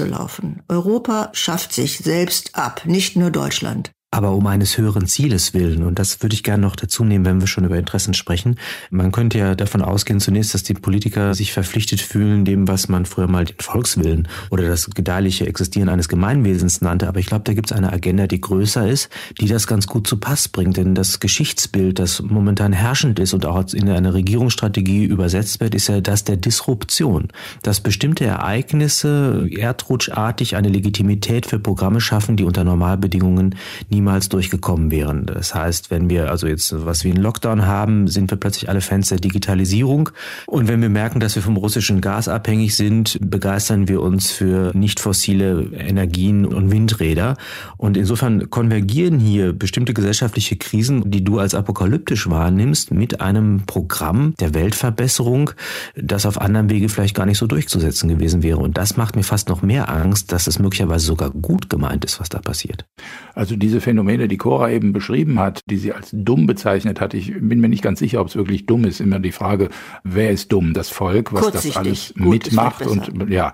[0.00, 0.62] hinauszulaufen.
[0.68, 5.84] Europa schafft sich selbst ab, nicht nur Deutschland aber um eines höheren Zieles willen.
[5.84, 8.56] Und das würde ich gerne noch dazu nehmen, wenn wir schon über Interessen sprechen.
[8.90, 13.06] Man könnte ja davon ausgehen zunächst, dass die Politiker sich verpflichtet fühlen, dem, was man
[13.06, 17.06] früher mal den Volkswillen oder das gedeihliche Existieren eines Gemeinwesens nannte.
[17.06, 20.08] Aber ich glaube, da gibt es eine Agenda, die größer ist, die das ganz gut
[20.08, 20.76] zu Pass bringt.
[20.76, 25.86] Denn das Geschichtsbild, das momentan herrschend ist und auch in eine Regierungsstrategie übersetzt wird, ist
[25.86, 27.28] ja das der Disruption.
[27.62, 33.54] Dass bestimmte Ereignisse erdrutschartig eine Legitimität für Programme schaffen, die unter Normalbedingungen
[33.88, 35.26] nie niemals durchgekommen wären.
[35.26, 38.80] Das heißt, wenn wir also jetzt was wie einen Lockdown haben, sind wir plötzlich alle
[38.80, 40.08] Fans der Digitalisierung.
[40.46, 44.72] Und wenn wir merken, dass wir vom russischen Gas abhängig sind, begeistern wir uns für
[44.74, 47.36] nicht fossile Energien und Windräder.
[47.76, 54.32] Und insofern konvergieren hier bestimmte gesellschaftliche Krisen, die du als apokalyptisch wahrnimmst, mit einem Programm
[54.40, 55.50] der Weltverbesserung,
[55.94, 58.58] das auf anderem Wege vielleicht gar nicht so durchzusetzen gewesen wäre.
[58.58, 62.18] Und das macht mir fast noch mehr Angst, dass es möglicherweise sogar gut gemeint ist,
[62.18, 62.86] was da passiert.
[63.34, 67.32] Also diese Phänomene, die Cora eben beschrieben hat, die sie als dumm bezeichnet hat, ich
[67.32, 69.00] bin mir nicht ganz sicher, ob es wirklich dumm ist.
[69.00, 69.68] Immer die Frage,
[70.04, 70.74] wer ist dumm?
[70.74, 73.52] Das Volk, was das alles Gut, mitmacht und ja.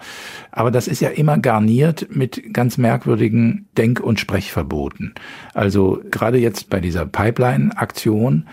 [0.52, 5.14] Aber das ist ja immer garniert mit ganz merkwürdigen Denk- und Sprechverboten.
[5.54, 8.44] Also gerade jetzt bei dieser Pipeline-Aktion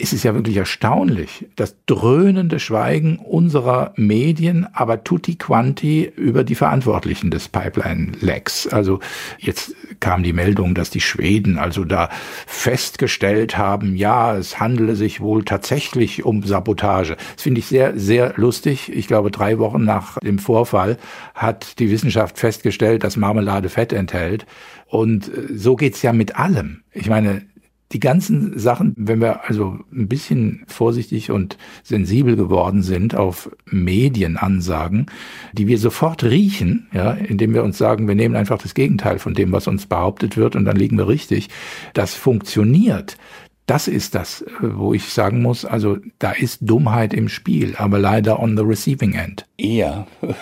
[0.00, 6.54] ist es ja wirklich erstaunlich, das dröhnende Schweigen unserer Medien, aber tutti quanti über die
[6.54, 8.68] Verantwortlichen des Pipeline-Lecks.
[8.68, 9.00] Also
[9.38, 12.10] jetzt kam die Meldung, dass die Schweden also da
[12.46, 17.16] festgestellt haben, ja, es handele sich wohl tatsächlich um Sabotage.
[17.34, 18.92] Das finde ich sehr, sehr lustig.
[18.94, 20.96] Ich glaube, drei Wochen nach dem Vorfall
[21.34, 24.46] hat die Wissenschaft festgestellt, dass Marmelade Fett enthält.
[24.86, 26.82] Und äh, so geht's ja mit allem.
[26.92, 27.42] Ich meine,
[27.92, 35.06] die ganzen Sachen, wenn wir also ein bisschen vorsichtig und sensibel geworden sind auf Medienansagen,
[35.54, 39.32] die wir sofort riechen, ja, indem wir uns sagen, wir nehmen einfach das Gegenteil von
[39.32, 41.48] dem, was uns behauptet wird und dann liegen wir richtig.
[41.94, 43.16] Das funktioniert.
[43.64, 48.40] Das ist das, wo ich sagen muss, also da ist Dummheit im Spiel, aber leider
[48.40, 49.46] on the receiving end.
[49.58, 50.06] Ja.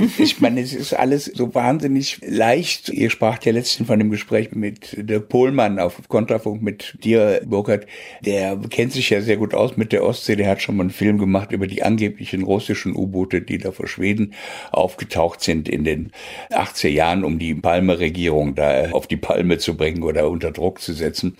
[0.18, 2.88] ich meine, es ist alles so wahnsinnig leicht.
[2.88, 7.86] Ihr spracht ja letztens von dem Gespräch mit der Pohlmann auf Kontrafunk mit dir, Burkhard.
[8.20, 10.36] Der kennt sich ja sehr gut aus mit der Ostsee.
[10.36, 13.88] Der hat schon mal einen Film gemacht über die angeblichen russischen U-Boote, die da vor
[13.88, 14.34] Schweden
[14.72, 16.12] aufgetaucht sind in den
[16.50, 20.92] 80er Jahren, um die Palme-Regierung da auf die Palme zu bringen oder unter Druck zu
[20.92, 21.36] setzen.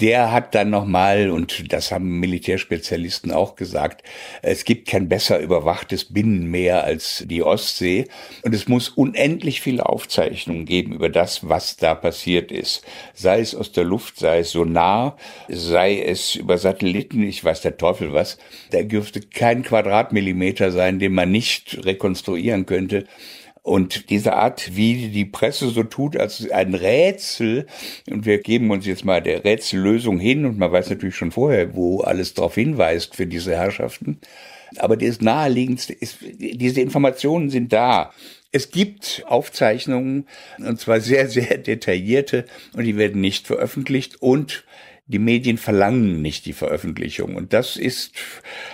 [0.00, 4.02] Der hat dann nochmal, und das haben Militärspezialisten auch gesagt,
[4.42, 8.03] es gibt kein besser überwachtes Binnenmeer als die Ostsee.
[8.42, 12.84] Und es muss unendlich viele Aufzeichnungen geben über das, was da passiert ist.
[13.14, 15.16] Sei es aus der Luft, sei es sonar,
[15.48, 18.38] sei es über Satelliten, ich weiß der Teufel was.
[18.70, 23.06] Da dürfte kein Quadratmillimeter sein, den man nicht rekonstruieren könnte.
[23.64, 27.66] Und diese Art, wie die Presse so tut, als ein Rätsel,
[28.10, 31.74] und wir geben uns jetzt mal der Rätsellösung hin, und man weiß natürlich schon vorher,
[31.74, 34.20] wo alles darauf hinweist für diese Herrschaften,
[34.78, 38.12] aber das Naheliegendste ist, diese Informationen sind da.
[38.52, 40.26] Es gibt Aufzeichnungen,
[40.58, 44.64] und zwar sehr, sehr detaillierte, und die werden nicht veröffentlicht und
[45.06, 47.36] die Medien verlangen nicht die Veröffentlichung.
[47.36, 48.12] Und das ist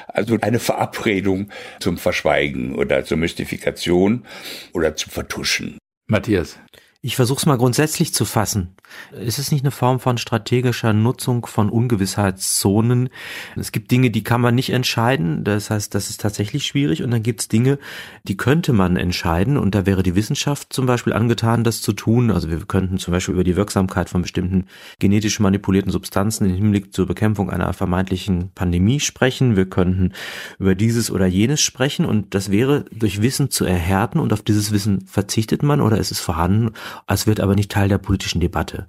[0.07, 4.25] also eine Verabredung zum Verschweigen oder zur Mystifikation
[4.73, 5.79] oder zum Vertuschen.
[6.07, 6.59] Matthias.
[7.03, 8.75] Ich versuche es mal grundsätzlich zu fassen.
[9.19, 13.09] Ist es nicht eine Form von strategischer Nutzung von Ungewissheitszonen?
[13.57, 15.43] Es gibt Dinge, die kann man nicht entscheiden.
[15.43, 17.03] Das heißt, das ist tatsächlich schwierig.
[17.03, 17.79] Und dann gibt es Dinge,
[18.25, 19.57] die könnte man entscheiden.
[19.57, 22.31] Und da wäre die Wissenschaft zum Beispiel angetan, das zu tun.
[22.31, 24.67] Also wir könnten zum Beispiel über die Wirksamkeit von bestimmten
[24.99, 29.57] genetisch manipulierten Substanzen im Hinblick zur Bekämpfung einer vermeintlichen Pandemie sprechen.
[29.57, 30.13] Wir könnten
[30.59, 32.05] über dieses oder jenes sprechen.
[32.05, 34.19] Und das wäre durch Wissen zu erhärten.
[34.19, 36.73] Und auf dieses Wissen verzichtet man oder ist es vorhanden?
[37.07, 38.87] Es wird aber nicht Teil der politischen Debatte.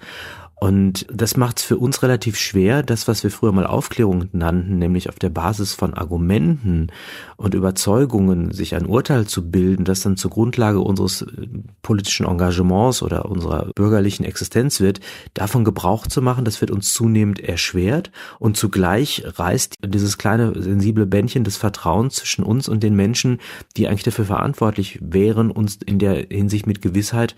[0.64, 4.78] Und das macht es für uns relativ schwer, das, was wir früher mal Aufklärung nannten,
[4.78, 6.92] nämlich auf der Basis von Argumenten
[7.36, 11.48] und Überzeugungen sich ein Urteil zu bilden, das dann zur Grundlage unseres äh,
[11.82, 15.00] politischen Engagements oder unserer bürgerlichen Existenz wird,
[15.34, 21.08] davon Gebrauch zu machen, das wird uns zunehmend erschwert und zugleich reißt dieses kleine sensible
[21.08, 23.40] Bändchen des Vertrauens zwischen uns und den Menschen,
[23.78, 27.36] die eigentlich dafür verantwortlich wären, uns in der Hinsicht mit Gewissheit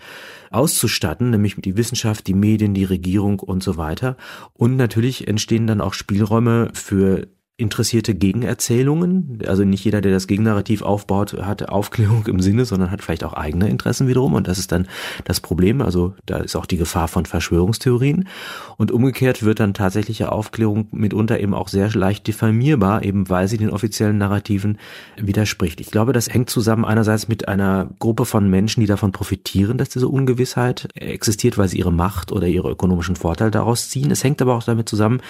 [0.54, 4.16] auszustatten, nämlich die Wissenschaft, die Medien, die Regierung und so weiter.
[4.52, 9.38] Und natürlich entstehen dann auch Spielräume für interessierte Gegenerzählungen.
[9.46, 13.32] Also nicht jeder, der das Gegennarrativ aufbaut, hat Aufklärung im Sinne, sondern hat vielleicht auch
[13.32, 14.34] eigene Interessen wiederum.
[14.34, 14.88] Und das ist dann
[15.24, 15.80] das Problem.
[15.80, 18.26] Also da ist auch die Gefahr von Verschwörungstheorien.
[18.76, 23.58] Und umgekehrt wird dann tatsächliche Aufklärung mitunter eben auch sehr leicht diffamierbar, eben weil sie
[23.58, 24.78] den offiziellen Narrativen
[25.16, 25.80] widerspricht.
[25.80, 29.90] Ich glaube, das hängt zusammen einerseits mit einer Gruppe von Menschen, die davon profitieren, dass
[29.90, 34.10] diese Ungewissheit existiert, weil sie ihre Macht oder ihre ökonomischen Vorteile daraus ziehen.
[34.10, 35.20] Es hängt aber auch damit zusammen,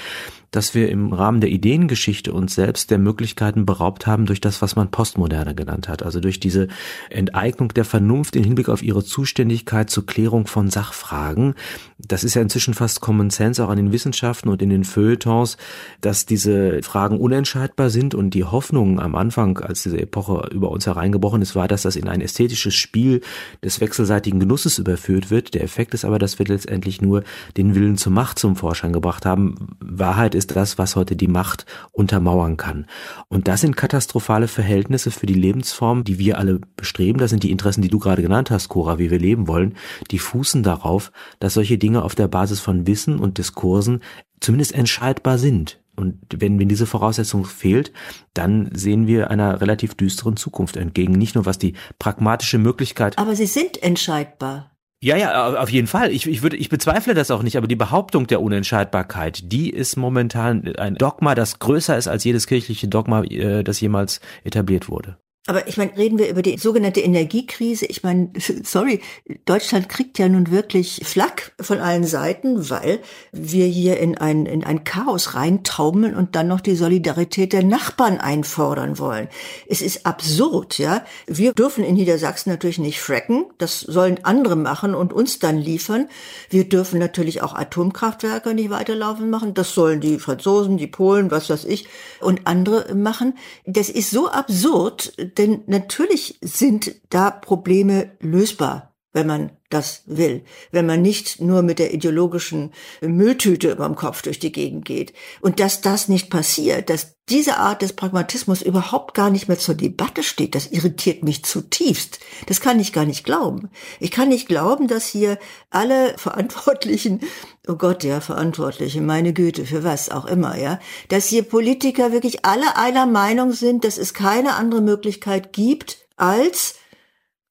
[0.55, 4.77] dass wir im Rahmen der Ideengeschichte uns selbst der Möglichkeiten beraubt haben durch das, was
[4.77, 6.05] man Postmoderne genannt hat.
[6.05, 6.69] Also durch diese
[7.11, 11.55] Enteignung der Vernunft im Hinblick auf ihre Zuständigkeit zur Klärung von Sachfragen.
[11.99, 15.57] Das ist ja inzwischen fast Common Sense auch an den Wissenschaften und in den Feuilletons,
[16.01, 20.87] dass diese Fragen unentscheidbar sind und die Hoffnung am Anfang, als diese Epoche über uns
[20.87, 23.23] hereingebrochen ist, war, dass das in ein ästhetisches Spiel
[23.65, 25.55] des wechselseitigen Genusses überführt wird.
[25.55, 27.25] Der Effekt ist aber, dass wir letztendlich nur
[27.57, 29.77] den Willen zur Macht zum Vorschein gebracht haben.
[29.81, 32.87] Wahrheit ist ist das, was heute die Macht untermauern kann.
[33.29, 37.19] Und das sind katastrophale Verhältnisse für die Lebensform, die wir alle bestreben.
[37.19, 39.75] Das sind die Interessen, die du gerade genannt hast, Cora, wie wir leben wollen.
[40.11, 44.03] Die fußen darauf, dass solche Dinge auf der Basis von Wissen und Diskursen
[44.41, 45.81] zumindest entscheidbar sind.
[45.97, 47.93] Und wenn, wenn diese Voraussetzung fehlt,
[48.35, 51.13] dann sehen wir einer relativ düsteren Zukunft entgegen.
[51.13, 53.17] Nicht nur was die pragmatische Möglichkeit.
[53.17, 54.74] Aber sie sind entscheidbar.
[55.05, 56.11] Ja, ja, auf jeden Fall.
[56.13, 59.97] Ich, ich würde, ich bezweifle das auch nicht, aber die Behauptung der Unentscheidbarkeit, die ist
[59.97, 65.19] momentan ein Dogma, das größer ist als jedes kirchliche Dogma, äh, das jemals etabliert wurde.
[65.47, 67.85] Aber ich meine, reden wir über die sogenannte Energiekrise.
[67.85, 68.31] Ich meine,
[68.65, 69.01] sorry,
[69.45, 74.65] Deutschland kriegt ja nun wirklich Flack von allen Seiten, weil wir hier in ein, in
[74.65, 79.29] ein Chaos reintaumeln und dann noch die Solidarität der Nachbarn einfordern wollen.
[79.69, 81.05] Es ist absurd, ja.
[81.27, 83.45] Wir dürfen in Niedersachsen natürlich nicht fracken.
[83.59, 86.09] Das sollen andere machen und uns dann liefern.
[86.49, 89.53] Wir dürfen natürlich auch Atomkraftwerke nicht weiterlaufen machen.
[89.53, 91.87] Das sollen die Franzosen, die Polen, was weiß ich,
[92.21, 93.37] und andere machen.
[93.67, 100.87] Das ist so absurd, denn natürlich sind da Probleme lösbar, wenn man das will, wenn
[100.87, 105.13] man nicht nur mit der ideologischen Mülltüte überm Kopf durch die Gegend geht.
[105.41, 109.75] Und dass das nicht passiert, dass diese Art des Pragmatismus überhaupt gar nicht mehr zur
[109.75, 112.21] Debatte steht, das irritiert mich zutiefst.
[112.47, 113.71] Das kann ich gar nicht glauben.
[113.99, 115.39] Ich kann nicht glauben, dass hier
[115.71, 117.21] alle Verantwortlichen,
[117.67, 122.45] oh Gott, ja, Verantwortliche, meine Güte, für was auch immer, ja, dass hier Politiker wirklich
[122.45, 126.75] alle einer Meinung sind, dass es keine andere Möglichkeit gibt, als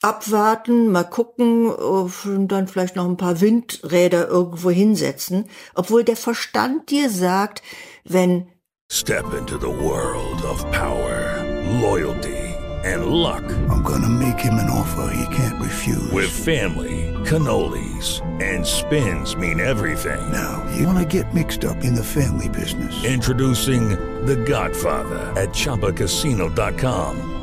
[0.03, 6.89] abwarten, mal gucken und dann vielleicht noch ein paar Windräder irgendwo hinsetzen, obwohl der Verstand
[6.91, 7.63] dir sagt,
[8.03, 8.47] wenn
[8.91, 11.43] Step into the world of power,
[11.81, 13.43] loyalty and luck.
[13.69, 16.11] I'm gonna make him an offer he can't refuse.
[16.11, 20.19] With family, cannolis and spins mean everything.
[20.31, 23.03] Now, you wanna get mixed up in the family business.
[23.03, 23.89] Introducing
[24.25, 27.42] The Godfather at chapacasino.com.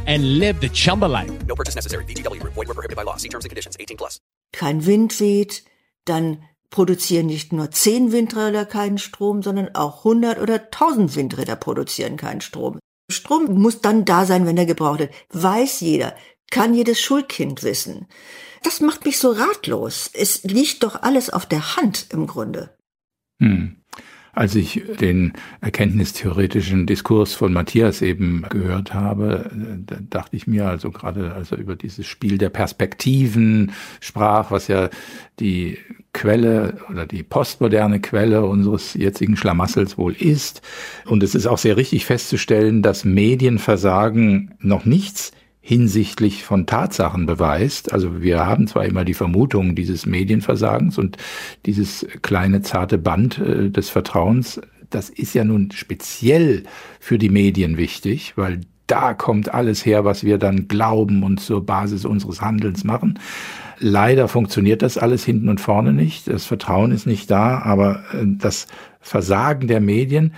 [0.07, 1.31] and live the Chumba life.
[1.45, 2.05] No purchase necessary.
[2.05, 2.41] VGW.
[2.43, 3.17] Void were prohibited by law.
[3.17, 3.77] See terms and conditions.
[3.79, 4.19] 18 plus.
[4.53, 5.63] Kein Wind weht,
[6.05, 12.17] dann produzieren nicht nur 10 Windräder keinen Strom, sondern auch 100 oder 1000 Windräder produzieren
[12.17, 12.79] keinen Strom.
[13.11, 15.13] Strom muss dann da sein, wenn er gebraucht wird.
[15.29, 16.15] Weiß jeder.
[16.49, 18.07] Kann jedes Schulkind wissen.
[18.63, 20.09] Das macht mich so ratlos.
[20.13, 22.77] Es liegt doch alles auf der Hand im Grunde.
[23.39, 23.80] Hm.
[24.33, 29.51] Als ich den erkenntnistheoretischen Diskurs von Matthias eben gehört habe,
[29.85, 34.69] da dachte ich mir also gerade, als er über dieses Spiel der Perspektiven sprach, was
[34.69, 34.89] ja
[35.39, 35.77] die
[36.13, 40.61] Quelle oder die postmoderne Quelle unseres jetzigen Schlamassels wohl ist.
[41.05, 47.93] Und es ist auch sehr richtig festzustellen, dass Medienversagen noch nichts hinsichtlich von Tatsachen beweist.
[47.93, 51.17] Also wir haben zwar immer die Vermutung dieses Medienversagens und
[51.67, 56.63] dieses kleine zarte Band äh, des Vertrauens, das ist ja nun speziell
[56.99, 61.65] für die Medien wichtig, weil da kommt alles her, was wir dann glauben und zur
[61.65, 63.19] Basis unseres Handelns machen.
[63.79, 66.27] Leider funktioniert das alles hinten und vorne nicht.
[66.27, 68.67] Das Vertrauen ist nicht da, aber äh, das
[68.99, 70.33] Versagen der Medien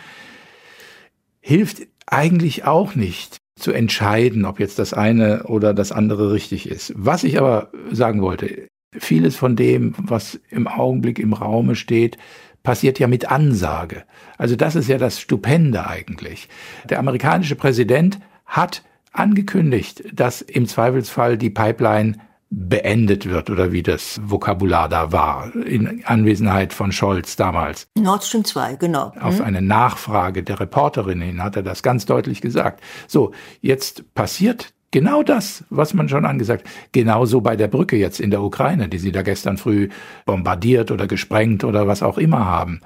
[1.40, 6.94] hilft eigentlich auch nicht zu entscheiden, ob jetzt das eine oder das andere richtig ist.
[6.96, 12.18] Was ich aber sagen wollte, vieles von dem, was im Augenblick im Raume steht,
[12.62, 14.04] passiert ja mit Ansage.
[14.38, 16.50] Also das ist ja das Stupende eigentlich.
[16.90, 22.18] Der amerikanische Präsident hat angekündigt, dass im Zweifelsfall die Pipeline
[22.56, 27.88] beendet wird oder wie das Vokabular da war, in Anwesenheit von Scholz damals.
[27.98, 29.12] Nord Stream 2, genau.
[29.20, 29.46] Auf mhm.
[29.46, 32.84] eine Nachfrage der Reporterin hin hat er das ganz deutlich gesagt.
[33.08, 33.32] So,
[33.62, 36.68] jetzt passiert genau das, was man schon angesagt.
[36.92, 39.90] Genauso bei der Brücke jetzt in der Ukraine, die sie da gestern früh
[40.26, 42.82] bombardiert oder gesprengt oder was auch immer haben.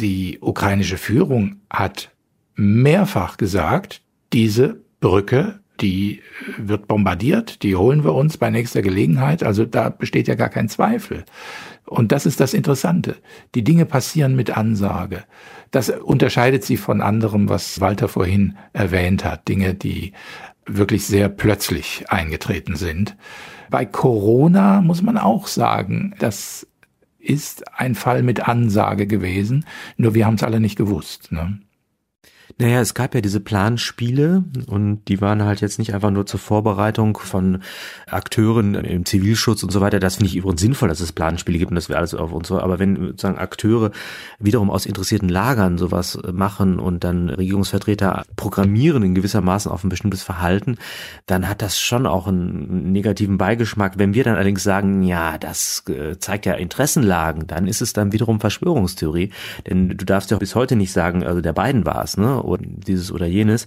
[0.00, 2.10] Die ukrainische Führung hat
[2.54, 4.02] mehrfach gesagt,
[4.34, 6.22] diese Brücke die
[6.56, 9.42] wird bombardiert, die holen wir uns bei nächster Gelegenheit.
[9.42, 11.24] Also da besteht ja gar kein Zweifel.
[11.86, 13.16] Und das ist das Interessante.
[13.54, 15.24] Die Dinge passieren mit Ansage.
[15.70, 19.48] Das unterscheidet sie von anderem, was Walter vorhin erwähnt hat.
[19.48, 20.12] Dinge, die
[20.66, 23.16] wirklich sehr plötzlich eingetreten sind.
[23.70, 26.66] Bei Corona muss man auch sagen, das
[27.18, 29.64] ist ein Fall mit Ansage gewesen.
[29.96, 31.32] Nur wir haben es alle nicht gewusst.
[31.32, 31.60] Ne?
[32.60, 36.40] Naja, es gab ja diese Planspiele und die waren halt jetzt nicht einfach nur zur
[36.40, 37.62] Vorbereitung von
[38.08, 40.00] Akteuren im Zivilschutz und so weiter.
[40.00, 42.48] Das finde ich übrigens sinnvoll, dass es Planspiele gibt und dass wir alles auf uns
[42.48, 42.58] so.
[42.58, 43.92] Aber wenn sozusagen Akteure
[44.40, 50.24] wiederum aus interessierten Lagern sowas machen und dann Regierungsvertreter programmieren in gewissermaßen auf ein bestimmtes
[50.24, 50.78] Verhalten,
[51.26, 53.98] dann hat das schon auch einen negativen Beigeschmack.
[53.98, 58.10] Wenn wir dann allerdings sagen, ja, das äh, zeigt ja Interessenlagen, dann ist es dann
[58.10, 59.30] wiederum Verschwörungstheorie.
[59.68, 62.47] Denn du darfst ja bis heute nicht sagen, also der beiden war es, ne?
[62.48, 63.66] Oder dieses oder jenes.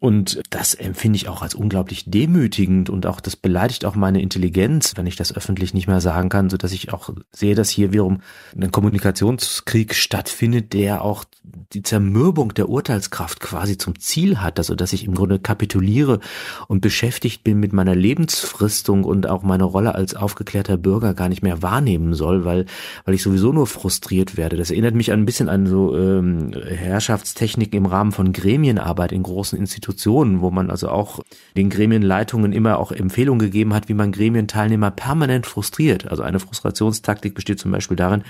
[0.00, 4.92] Und das empfinde ich auch als unglaublich demütigend und auch das beleidigt auch meine Intelligenz,
[4.96, 7.92] wenn ich das öffentlich nicht mehr sagen kann, so dass ich auch sehe, dass hier
[7.92, 8.20] wiederum
[8.56, 11.24] ein Kommunikationskrieg stattfindet, der auch
[11.72, 16.20] die Zermürbung der Urteilskraft quasi zum Ziel hat, also dass ich im Grunde kapituliere
[16.68, 21.42] und beschäftigt bin mit meiner Lebensfristung und auch meine Rolle als aufgeklärter Bürger gar nicht
[21.42, 22.66] mehr wahrnehmen soll, weil
[23.04, 24.56] weil ich sowieso nur frustriert werde.
[24.56, 29.58] Das erinnert mich ein bisschen an so ähm, Herrschaftstechniken im Rahmen von Gremienarbeit in großen
[29.58, 31.20] Institutionen Institutionen, wo man also auch
[31.56, 36.08] den Gremienleitungen immer auch Empfehlungen gegeben hat, wie man Gremienteilnehmer permanent frustriert.
[36.08, 38.22] Also eine Frustrationstaktik besteht zum Beispiel darin,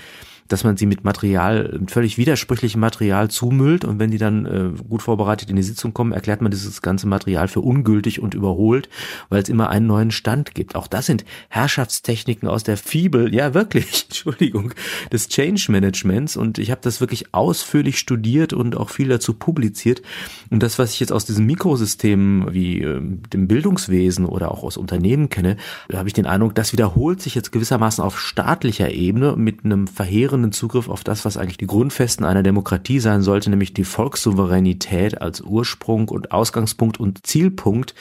[0.49, 4.69] dass man sie mit Material, mit völlig widersprüchlichem Material zumüllt und wenn die dann äh,
[4.87, 8.89] gut vorbereitet in die Sitzung kommen, erklärt man dieses ganze Material für ungültig und überholt,
[9.29, 10.75] weil es immer einen neuen Stand gibt.
[10.75, 14.73] Auch das sind Herrschaftstechniken aus der Fibel, ja wirklich, Entschuldigung,
[15.11, 16.35] des Change Managements.
[16.35, 20.01] Und ich habe das wirklich ausführlich studiert und auch viel dazu publiziert.
[20.49, 24.77] Und das, was ich jetzt aus diesen Mikrosystemen wie äh, dem Bildungswesen oder auch aus
[24.77, 25.57] Unternehmen kenne,
[25.93, 30.38] habe ich den Eindruck, das wiederholt sich jetzt gewissermaßen auf staatlicher Ebene mit einem verheerenden
[30.39, 35.21] verlorenen Zugriff auf das, was eigentlich die Grundfesten einer Demokratie sein sollte, nämlich die Volkssouveränität
[35.21, 37.93] als Ursprung und Ausgangspunkt und Zielpunkt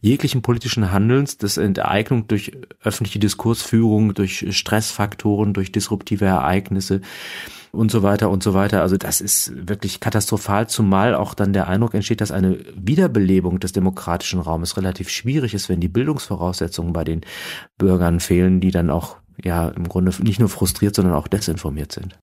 [0.00, 7.00] jeglichen politischen Handelns, das Enteignung durch öffentliche Diskursführung, durch Stressfaktoren, durch disruptive Ereignisse
[7.72, 8.82] und so weiter und so weiter.
[8.82, 13.72] Also das ist wirklich katastrophal, zumal auch dann der Eindruck entsteht, dass eine Wiederbelebung des
[13.72, 17.22] demokratischen Raumes relativ schwierig ist, wenn die Bildungsvoraussetzungen bei den
[17.78, 22.18] Bürgern fehlen, die dann auch ja im Grunde nicht nur frustriert, sondern auch desinformiert sind.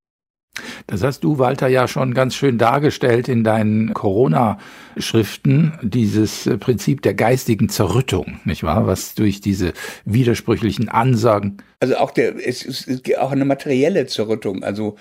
[0.88, 7.14] Das hast du, Walter, ja schon ganz schön dargestellt in deinen Corona-Schriften, dieses Prinzip der
[7.14, 8.88] geistigen Zerrüttung, nicht wahr?
[8.88, 9.74] Was durch diese
[10.06, 11.58] widersprüchlichen Ansagen.
[11.82, 14.64] Also auch der, es ist auch eine materielle Zerrüttung.
[14.64, 14.98] Also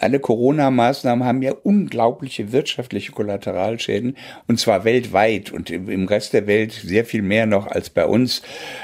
[0.00, 4.16] alle Corona-Maßnahmen haben ja unglaubliche wirtschaftliche Kollateralschäden
[4.48, 8.40] und zwar weltweit und im Rest der Welt sehr viel mehr noch als bei uns.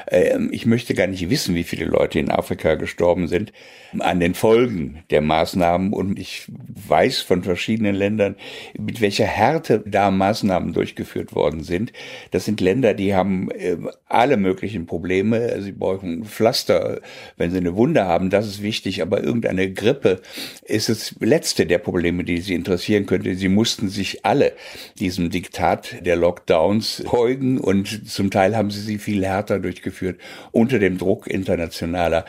[0.09, 3.53] Ähm, ich möchte gar nicht wissen, wie viele Leute in Afrika gestorben sind
[3.99, 8.37] an den Folgen der Maßnahmen und ich ich weiß von verschiedenen Ländern,
[8.79, 11.93] mit welcher Härte da Maßnahmen durchgeführt worden sind.
[12.31, 13.77] Das sind Länder, die haben äh,
[14.07, 15.61] alle möglichen Probleme.
[15.63, 17.01] Sie brauchen Pflaster,
[17.37, 20.21] wenn sie eine Wunde haben, das ist wichtig, aber irgendeine Grippe
[20.65, 23.35] ist das letzte der Probleme, die sie interessieren könnte.
[23.35, 24.53] Sie mussten sich alle
[24.99, 30.21] diesem Diktat der Lockdowns beugen und zum Teil haben sie sie viel härter durchgeführt
[30.53, 32.25] unter dem Druck internationaler.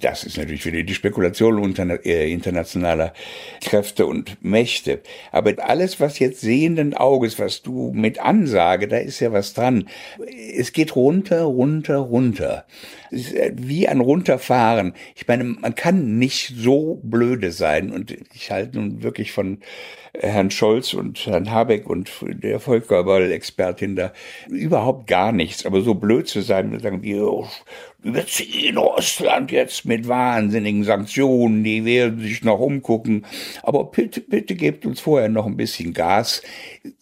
[0.00, 3.12] Das ist natürlich wieder die Spekulation äh, internationaler
[3.62, 5.00] Kräfte und Mächte.
[5.32, 9.88] Aber alles, was jetzt sehenden Auges, was du mit Ansage, da ist ja was dran.
[10.56, 12.66] Es geht runter, runter, runter.
[13.10, 14.94] Äh, wie ein Runterfahren.
[15.14, 17.90] Ich meine, man kann nicht so blöde sein.
[17.90, 19.58] Und ich halte nun wirklich von
[20.18, 24.12] Herrn Scholz und Herrn Habeck und der Völkerball-Expertin da
[24.48, 25.66] überhaupt gar nichts.
[25.66, 27.46] Aber so blöd zu sein, sagen wir,
[28.14, 33.24] wir ziehen Russland jetzt mit wahnsinnigen Sanktionen, die werden sich noch umgucken.
[33.62, 36.42] Aber bitte, bitte gebt uns vorher noch ein bisschen Gas.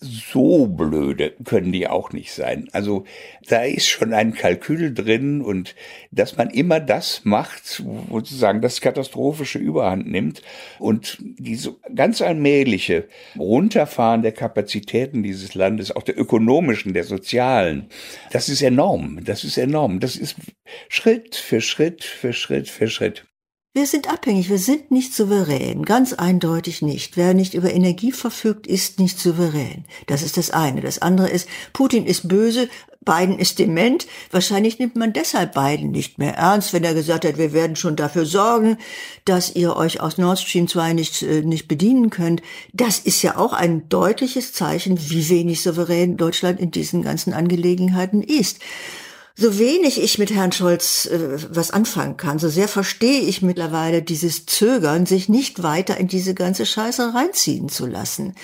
[0.01, 2.69] So blöde können die auch nicht sein.
[2.73, 3.05] Also
[3.49, 5.75] da ist schon ein Kalkül drin und
[6.11, 10.43] dass man immer das macht, sozusagen das Katastrophische überhand nimmt
[10.79, 13.09] und diese ganz allmähliche
[13.39, 17.89] Runterfahren der Kapazitäten dieses Landes, auch der ökonomischen, der sozialen,
[18.31, 19.25] das ist enorm.
[19.25, 20.01] Das ist enorm.
[20.01, 20.37] Das ist
[20.89, 23.27] Schritt für Schritt für Schritt für Schritt.
[23.77, 27.17] Wir sind abhängig, wir sind nicht souverän, ganz eindeutig nicht.
[27.17, 29.85] Wer nicht über Energie verfügt, ist nicht souverän.
[30.07, 30.81] Das ist das eine.
[30.81, 32.69] Das andere ist, Putin ist böse,
[33.05, 34.07] Biden ist dement.
[34.31, 37.97] Wahrscheinlich nimmt man deshalb Biden nicht mehr ernst, wenn er gesagt hat, wir werden schon
[37.97, 38.79] dafür sorgen,
[39.25, 42.43] dass ihr euch aus Nord Stream 2 nicht, äh, nicht bedienen könnt.
[42.73, 48.23] Das ist ja auch ein deutliches Zeichen, wie wenig souverän Deutschland in diesen ganzen Angelegenheiten
[48.23, 48.61] ist
[49.37, 54.01] so wenig ich mit Herrn Scholz äh, was anfangen kann, so sehr verstehe ich mittlerweile
[54.01, 58.35] dieses Zögern, sich nicht weiter in diese ganze Scheiße reinziehen zu lassen.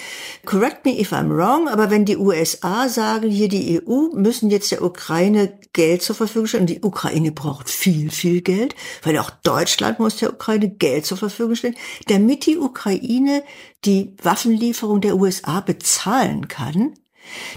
[0.45, 4.73] Correct me if I'm wrong, aber wenn die USA sagen, hier die EU müssen jetzt
[4.73, 8.75] der Ukraine Geld zur Verfügung stellen, und die Ukraine braucht viel, viel Geld,
[9.05, 11.77] weil auch Deutschland muss der Ukraine Geld zur Verfügung stellen,
[12.09, 13.45] damit die Ukraine
[13.85, 16.95] die Waffenlieferung der USA bezahlen kann,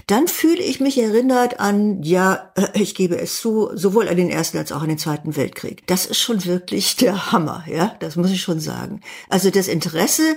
[0.06, 4.30] dann fühle ich mich erinnert an, ja, äh, ich gebe es zu, sowohl an den
[4.30, 5.86] Ersten als auch an den Zweiten Weltkrieg.
[5.86, 9.00] Das ist schon wirklich der Hammer, ja, das muss ich schon sagen.
[9.28, 10.36] Also das Interesse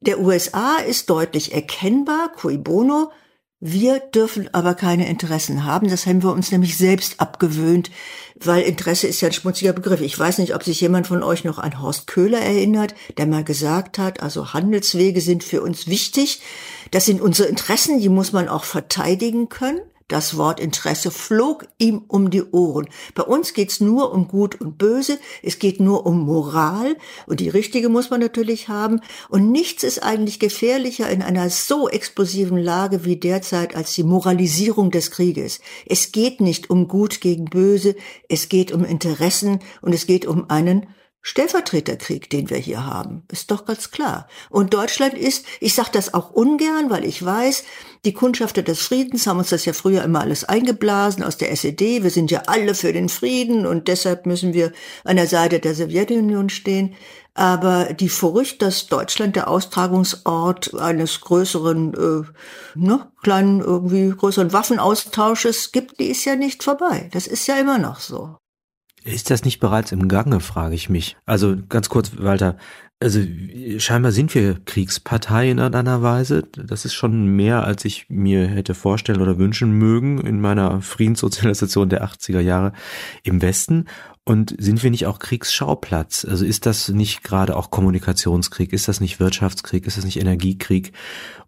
[0.00, 3.10] der USA ist deutlich erkennbar, cui bono,
[3.66, 5.88] wir dürfen aber keine Interessen haben.
[5.88, 7.90] Das haben wir uns nämlich selbst abgewöhnt,
[8.38, 10.02] weil Interesse ist ja ein schmutziger Begriff.
[10.02, 13.42] Ich weiß nicht, ob sich jemand von euch noch an Horst Köhler erinnert, der mal
[13.42, 16.42] gesagt hat, also Handelswege sind für uns wichtig.
[16.90, 19.80] Das sind unsere Interessen, die muss man auch verteidigen können.
[20.08, 22.88] Das Wort Interesse flog ihm um die Ohren.
[23.14, 26.96] Bei uns geht's nur um Gut und Böse, es geht nur um Moral
[27.26, 29.00] und die richtige muss man natürlich haben.
[29.30, 34.90] Und nichts ist eigentlich gefährlicher in einer so explosiven Lage wie derzeit als die Moralisierung
[34.90, 35.60] des Krieges.
[35.86, 37.96] Es geht nicht um Gut gegen Böse,
[38.28, 40.86] es geht um Interessen und es geht um einen
[41.26, 44.28] Stellvertreterkrieg, den wir hier haben, ist doch ganz klar.
[44.50, 47.64] Und Deutschland ist, ich sage das auch ungern, weil ich weiß,
[48.04, 52.02] die Kundschafter des Friedens haben uns das ja früher immer alles eingeblasen aus der SED.
[52.02, 54.72] Wir sind ja alle für den Frieden und deshalb müssen wir
[55.04, 56.94] an der Seite der Sowjetunion stehen.
[57.32, 65.72] Aber die Furcht, dass Deutschland der Austragungsort eines größeren, äh, ne, kleinen, irgendwie größeren Waffenaustausches
[65.72, 67.08] gibt, die ist ja nicht vorbei.
[67.14, 68.36] Das ist ja immer noch so.
[69.04, 71.16] Ist das nicht bereits im Gange, frage ich mich.
[71.26, 72.56] Also ganz kurz, Walter,
[73.00, 73.20] also
[73.76, 76.44] scheinbar sind wir Kriegspartei in einer Weise.
[76.56, 81.90] Das ist schon mehr, als ich mir hätte vorstellen oder wünschen mögen in meiner Friedenssozialisation
[81.90, 82.72] der 80er Jahre
[83.22, 83.86] im Westen.
[84.24, 86.24] Und sind wir nicht auch Kriegsschauplatz?
[86.24, 88.72] Also ist das nicht gerade auch Kommunikationskrieg?
[88.72, 89.86] Ist das nicht Wirtschaftskrieg?
[89.86, 90.92] Ist das nicht Energiekrieg?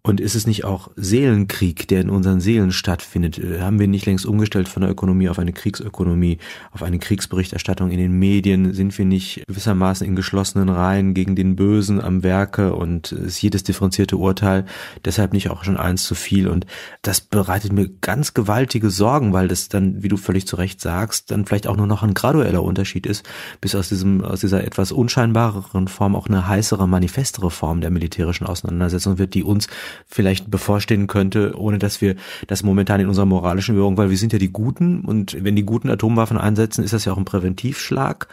[0.07, 3.41] Und ist es nicht auch Seelenkrieg, der in unseren Seelen stattfindet?
[3.59, 6.37] Haben wir nicht längst umgestellt von der Ökonomie auf eine Kriegsökonomie,
[6.71, 8.73] auf eine Kriegsberichterstattung in den Medien?
[8.73, 13.63] Sind wir nicht gewissermaßen in geschlossenen Reihen gegen den Bösen am Werke und ist jedes
[13.63, 14.65] differenzierte Urteil
[15.03, 16.47] deshalb nicht auch schon eins zu viel?
[16.47, 16.65] Und
[17.01, 21.31] das bereitet mir ganz gewaltige Sorgen, weil das dann, wie du völlig zu Recht sagst,
[21.31, 23.27] dann vielleicht auch nur noch ein gradueller Unterschied ist,
[23.59, 28.47] bis aus diesem, aus dieser etwas unscheinbareren Form auch eine heißere, manifestere Form der militärischen
[28.47, 29.67] Auseinandersetzung wird, die uns
[30.05, 32.15] vielleicht bevorstehen könnte, ohne dass wir
[32.47, 35.63] das momentan in unserer moralischen Währung, weil wir sind ja die Guten und wenn die
[35.63, 38.27] Guten Atomwaffen einsetzen, ist das ja auch ein Präventivschlag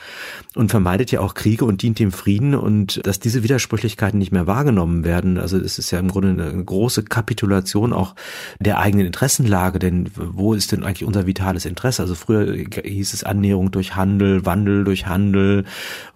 [0.55, 4.47] und vermeidet ja auch Kriege und dient dem Frieden und dass diese Widersprüchlichkeiten nicht mehr
[4.47, 5.39] wahrgenommen werden.
[5.39, 8.15] Also es ist ja im Grunde eine große Kapitulation auch
[8.61, 12.03] der eigenen Interessenlage, denn wo ist denn eigentlich unser vitales Interesse?
[12.03, 15.65] Also früher hieß es Annäherung durch Handel, Wandel durch Handel,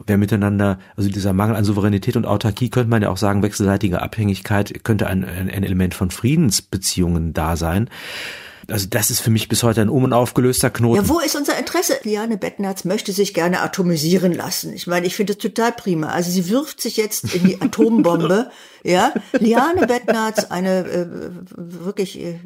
[0.06, 4.02] wer miteinander, also dieser Mangel an Souveränität und Autarkie könnte man ja auch sagen, wechselseitige
[4.02, 7.88] Abhängigkeit könnte ein, ein Element von Friedensbeziehungen da sein.
[8.70, 10.96] Also das ist für mich bis heute ein um- und aufgelöster Knoten.
[11.02, 11.96] Ja, wo ist unser Interesse?
[12.02, 14.74] Liane Bettnerz möchte sich gerne atomisieren lassen.
[14.74, 16.08] Ich meine, ich finde das total prima.
[16.08, 18.50] Also sie wirft sich jetzt in die Atombombe.
[18.84, 21.06] ja, Liane Bettnerz, eine äh,
[21.56, 22.38] wirklich äh,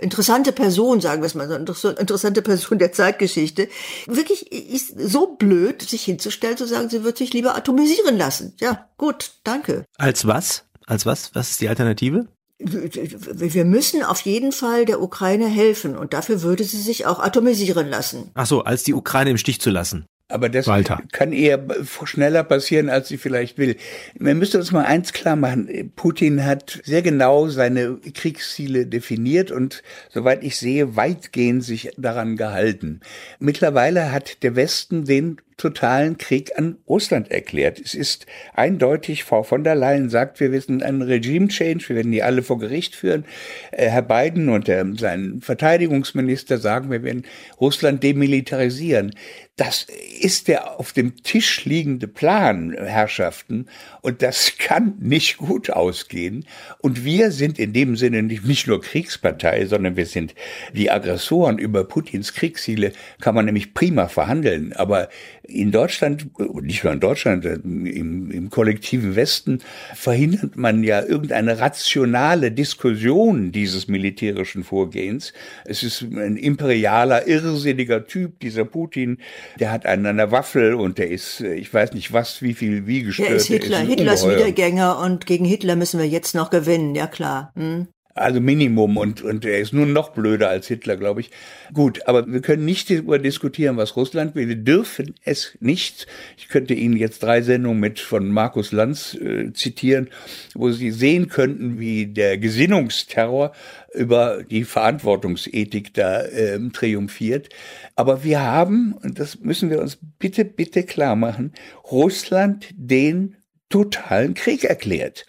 [0.00, 3.68] interessante Person, sagen wir es mal so, interessante Person der Zeitgeschichte,
[4.06, 8.54] wirklich ist so blöd, sich hinzustellen, zu sagen, sie wird sich lieber atomisieren lassen.
[8.58, 9.84] Ja, gut, danke.
[9.96, 10.64] Als was?
[10.86, 11.34] Als was?
[11.34, 12.26] Was ist die Alternative?
[12.58, 17.88] Wir müssen auf jeden Fall der Ukraine helfen und dafür würde sie sich auch atomisieren
[17.88, 18.30] lassen.
[18.34, 20.06] Ach so, als die Ukraine im Stich zu lassen.
[20.30, 21.00] Aber das Walter.
[21.12, 21.64] kann eher
[22.04, 23.76] schneller passieren, als sie vielleicht will.
[24.18, 25.92] Man müsste uns mal eins klar machen.
[25.96, 33.00] Putin hat sehr genau seine Kriegsziele definiert und, soweit ich sehe, weitgehend sich daran gehalten.
[33.38, 37.80] Mittlerweile hat der Westen den totalen Krieg an Russland erklärt.
[37.80, 42.22] Es ist eindeutig, Frau von der Leyen sagt, wir wissen einen Regime-Change, wir werden die
[42.22, 43.24] alle vor Gericht führen.
[43.72, 47.24] Äh, Herr Biden und sein Verteidigungsminister sagen, wir werden
[47.60, 49.14] Russland demilitarisieren.
[49.56, 49.88] Das
[50.20, 53.66] ist der auf dem Tisch liegende Plan, Herrschaften,
[54.02, 56.46] und das kann nicht gut ausgehen.
[56.78, 60.36] Und wir sind in dem Sinne nicht nur Kriegspartei, sondern wir sind
[60.74, 64.72] die Aggressoren über Putins Kriegsziele, kann man nämlich prima verhandeln.
[64.74, 65.08] Aber
[65.48, 66.28] in Deutschland,
[66.62, 69.60] nicht nur in Deutschland, im, im kollektiven Westen
[69.94, 75.32] verhindert man ja irgendeine rationale Diskussion dieses militärischen Vorgehens.
[75.64, 79.18] Es ist ein imperialer, irrsinniger Typ, dieser Putin,
[79.58, 82.86] der hat einen an der Waffel und der ist, ich weiß nicht was, wie viel,
[82.86, 83.30] wie gestört.
[83.30, 84.28] Der ist Hitler, ist Hitlers.
[84.28, 87.52] Wiedergänger und gegen Hitler müssen wir jetzt noch gewinnen, ja klar.
[87.56, 87.88] Hm?
[88.18, 91.30] Also Minimum und, und er ist nur noch blöder als Hitler, glaube ich.
[91.72, 94.48] Gut, aber wir können nicht darüber diskutieren, was Russland will.
[94.48, 96.06] Wir dürfen es nicht.
[96.36, 100.08] Ich könnte Ihnen jetzt drei Sendungen mit von Markus Lanz äh, zitieren,
[100.54, 103.52] wo Sie sehen könnten, wie der Gesinnungsterror
[103.94, 107.48] über die Verantwortungsethik da äh, triumphiert.
[107.96, 111.52] Aber wir haben, und das müssen wir uns bitte, bitte klar machen,
[111.90, 113.36] Russland den
[113.68, 115.26] totalen Krieg erklärt.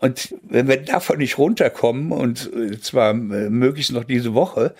[0.00, 4.74] Und wenn wir davon nicht runterkommen, und äh, zwar äh, möglichst noch diese Woche,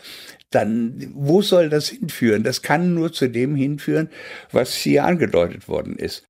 [0.51, 2.43] dann wo soll das hinführen?
[2.43, 4.09] Das kann nur zu dem hinführen,
[4.51, 6.27] was hier angedeutet worden ist.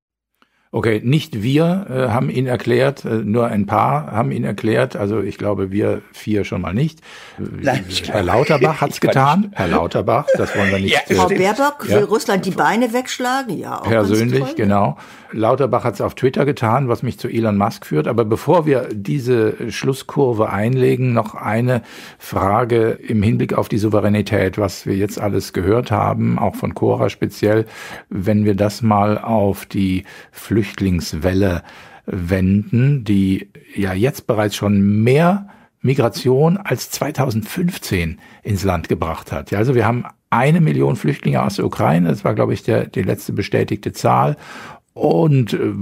[0.72, 4.95] Okay, nicht wir äh, haben ihn erklärt, äh, nur ein paar haben ihn erklärt.
[4.95, 7.01] Also ich glaube, wir vier schon mal nicht.
[7.38, 9.51] Nein, Herr Lauterbach hat's getan.
[9.57, 10.95] Herr Lauterbach, das wollen wir nicht.
[11.09, 11.97] Ja, Frau Baerbock ja.
[11.97, 13.80] will Russland die Beine wegschlagen, ja.
[13.80, 14.97] Auch Persönlich, genau.
[15.33, 18.09] Lauterbach hat's auf Twitter getan, was mich zu Elon Musk führt.
[18.09, 21.83] Aber bevor wir diese Schlusskurve einlegen, noch eine
[22.18, 27.11] Frage im Hinblick auf die Souveränität, was wir jetzt alles gehört haben, auch von Cora
[27.11, 27.66] speziell,
[28.09, 31.62] wenn wir das mal auf die Flüchtlingswelle
[32.07, 35.49] wenden, die ja jetzt bereits schon mehr
[35.83, 39.51] Migration als 2015 ins Land gebracht hat.
[39.51, 42.87] Ja, also wir haben eine Million Flüchtlinge aus der Ukraine, das war, glaube ich, der,
[42.87, 44.37] die letzte bestätigte Zahl.
[44.93, 45.72] Und äh,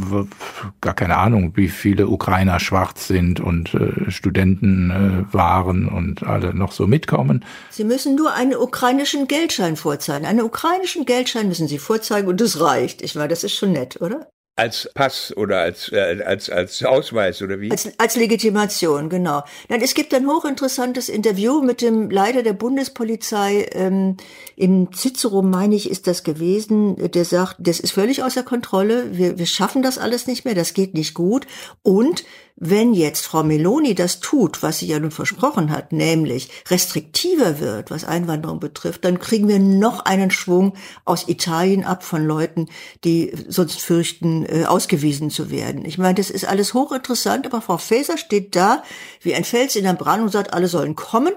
[0.83, 6.55] gar keine Ahnung, wie viele Ukrainer schwarz sind und äh, Studenten äh, waren und alle
[6.55, 7.45] noch so mitkommen.
[7.71, 10.27] Sie müssen nur einen ukrainischen Geldschein vorzeigen.
[10.27, 13.01] Einen ukrainischen Geldschein müssen Sie vorzeigen und das reicht.
[13.01, 14.29] Ich meine, das ist schon nett, oder?
[14.59, 17.71] Als Pass oder als, äh, als, als Ausweis oder wie?
[17.71, 19.45] Als, als Legitimation, genau.
[19.69, 23.69] Nein, es gibt ein hochinteressantes Interview mit dem Leiter der Bundespolizei.
[23.73, 24.17] Ähm,
[24.57, 26.97] Im Cicero, meine ich, ist das gewesen.
[27.13, 29.17] Der sagt, das ist völlig außer Kontrolle.
[29.17, 30.57] Wir, wir schaffen das alles nicht mehr.
[30.57, 31.47] Das geht nicht gut.
[31.83, 32.25] Und
[32.61, 37.91] wenn jetzt Frau Meloni das tut, was sie ja nun versprochen hat, nämlich restriktiver wird,
[37.91, 42.69] was Einwanderung betrifft, dann kriegen wir noch einen Schwung aus Italien ab von Leuten,
[43.05, 45.85] die sonst fürchten, äh, ausgewiesen zu werden.
[45.85, 48.83] Ich meine, das ist alles hochinteressant, aber Frau Faeser steht da
[49.21, 51.35] wie ein Fels in der Brand und sagt, alle sollen kommen,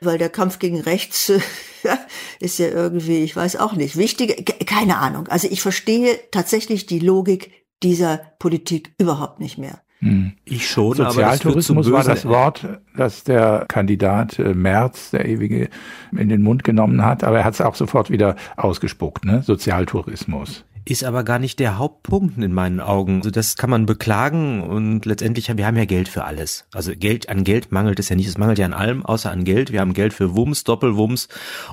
[0.00, 1.40] weil der Kampf gegen rechts äh,
[2.40, 5.28] ist ja irgendwie, ich weiß auch nicht, wichtig, keine Ahnung.
[5.28, 7.52] Also ich verstehe tatsächlich die Logik
[7.84, 9.82] dieser Politik überhaupt nicht mehr.
[10.02, 10.32] Hm.
[10.44, 15.68] Ich schon, Sozialtourismus war das Wort, das der Kandidat äh, Merz, der ewige,
[16.10, 19.42] in den Mund genommen hat, aber er hat es auch sofort wieder ausgespuckt, ne?
[19.44, 23.18] Sozialtourismus ist aber gar nicht der Hauptpunkt in meinen Augen.
[23.18, 26.66] Also das kann man beklagen und letztendlich haben wir haben ja Geld für alles.
[26.72, 28.26] Also Geld an Geld mangelt es ja nicht.
[28.26, 29.72] Es mangelt ja an allem außer an Geld.
[29.72, 31.28] Wir haben Geld für Wumms, Doppelwumms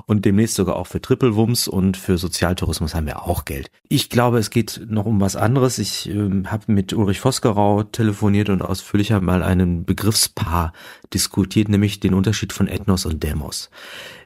[0.06, 3.70] und demnächst sogar auch für Trippelwumms und für Sozialtourismus haben wir auch Geld.
[3.88, 5.78] Ich glaube, es geht noch um was anderes.
[5.78, 10.72] Ich äh, habe mit Ulrich Vosgerau telefoniert und ausführlicher mal einen Begriffspaar
[11.12, 13.70] diskutiert, nämlich den Unterschied von Ethnos und Demos.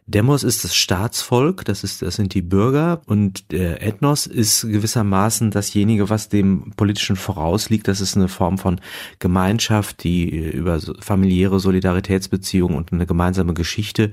[0.06, 5.50] Demos ist das Staatsvolk, das ist, das sind die Bürger und der Ethnos ist gewissermaßen
[5.50, 7.88] dasjenige, was dem politischen vorausliegt.
[7.88, 8.82] Das ist eine Form von
[9.18, 14.12] Gemeinschaft, die über familiäre Solidaritätsbeziehungen und eine gemeinsame Geschichte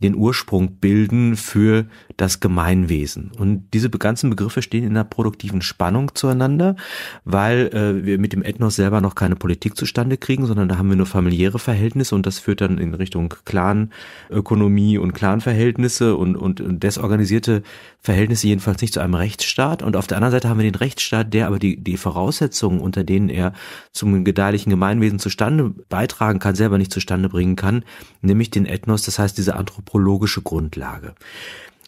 [0.00, 1.86] den Ursprung bilden für
[2.16, 3.30] das Gemeinwesen.
[3.38, 6.76] Und diese ganzen Begriffe stehen in einer produktiven Spannung zueinander,
[7.24, 10.88] weil äh, wir mit dem Ethnos selber noch keine Politik zustande kriegen, sondern da haben
[10.88, 16.60] wir nur familiäre Verhältnisse und das führt dann in Richtung Clanökonomie und Clanverhältnisse und, und,
[16.60, 17.62] und desorganisierte
[18.00, 19.82] Verhältnisse jedenfalls nicht zu einem Rechtsstaat.
[19.82, 23.04] Und auf der anderen Seite haben wir den Rechtsstaat, der aber die, die Voraussetzungen, unter
[23.04, 23.52] denen er
[23.92, 27.84] zum gedeihlichen Gemeinwesen zustande beitragen kann, selber nicht zustande bringen kann,
[28.20, 31.14] nämlich den Ethnos, das heißt diese Anthropologie anthropologische Grundlage.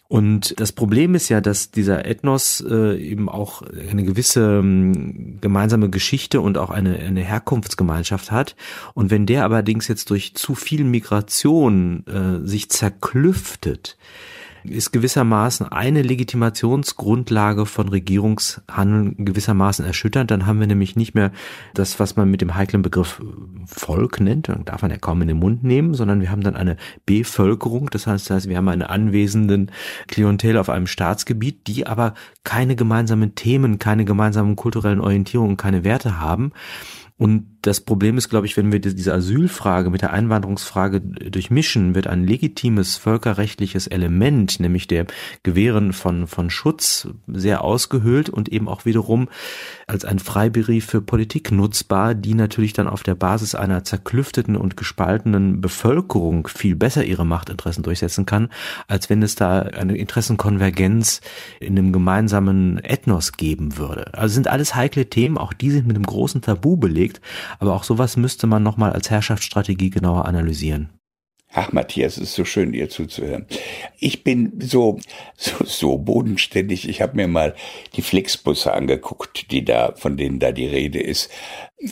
[0.08, 5.90] Und das Problem ist ja, dass dieser Ethnos äh, eben auch eine gewisse ähm, gemeinsame
[5.90, 8.54] Geschichte und auch eine, eine Herkunftsgemeinschaft hat.
[8.94, 13.98] Und wenn der allerdings jetzt durch zu viel Migration äh, sich zerklüftet,
[14.68, 20.30] ist gewissermaßen eine Legitimationsgrundlage von Regierungshandeln gewissermaßen erschütternd.
[20.30, 21.32] Dann haben wir nämlich nicht mehr
[21.74, 23.20] das, was man mit dem heiklen Begriff
[23.66, 26.56] Volk nennt, dann darf man ja kaum in den Mund nehmen, sondern wir haben dann
[26.56, 27.90] eine Bevölkerung.
[27.90, 29.70] Das heißt, das heißt wir haben eine anwesenden
[30.08, 32.14] Klientel auf einem Staatsgebiet, die aber
[32.44, 36.52] keine gemeinsamen Themen, keine gemeinsamen kulturellen Orientierungen, keine Werte haben.
[37.18, 42.06] Und das Problem ist, glaube ich, wenn wir diese Asylfrage mit der Einwanderungsfrage durchmischen, wird
[42.06, 45.06] ein legitimes völkerrechtliches Element, nämlich der
[45.42, 49.28] Gewähren von, von Schutz, sehr ausgehöhlt und eben auch wiederum
[49.86, 54.76] als ein Freibrief für Politik nutzbar, die natürlich dann auf der Basis einer zerklüfteten und
[54.76, 58.50] gespaltenen Bevölkerung viel besser ihre Machtinteressen durchsetzen kann,
[58.88, 61.22] als wenn es da eine Interessenkonvergenz
[61.60, 64.12] in einem gemeinsamen Ethnos geben würde.
[64.14, 67.05] Also sind alles heikle Themen, auch die sind mit einem großen Tabu belegt,
[67.58, 70.90] aber auch sowas müsste man nochmal als Herrschaftsstrategie genauer analysieren.
[71.58, 73.46] Ach, Matthias, es ist so schön, dir zuzuhören.
[73.98, 74.98] Ich bin so,
[75.36, 76.86] so, so bodenständig.
[76.86, 77.54] Ich habe mir mal
[77.94, 81.30] die Flixbusse angeguckt, die da, von denen da die Rede ist.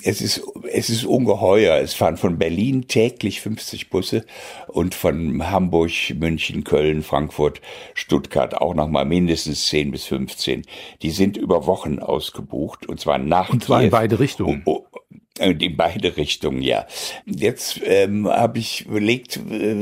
[0.02, 1.78] Es ist, es ist ungeheuer.
[1.78, 4.26] Es fahren von Berlin täglich 50 Busse
[4.68, 7.62] und von Hamburg, München, Köln, Frankfurt,
[7.94, 10.66] Stuttgart auch nochmal mindestens 10 bis 15.
[11.00, 13.84] Die sind über Wochen ausgebucht und zwar nach Und zwar Kiew.
[13.86, 14.62] in beide Richtungen.
[14.66, 14.93] Oh, oh,
[15.38, 16.86] in beide Richtungen, ja.
[17.26, 19.74] Jetzt ähm, habe ich überlegt, äh,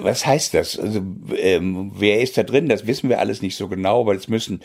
[0.00, 0.76] was heißt das?
[0.76, 1.02] Also
[1.36, 2.68] ähm, wer ist da drin?
[2.68, 4.64] Das wissen wir alles nicht so genau, weil es müssen,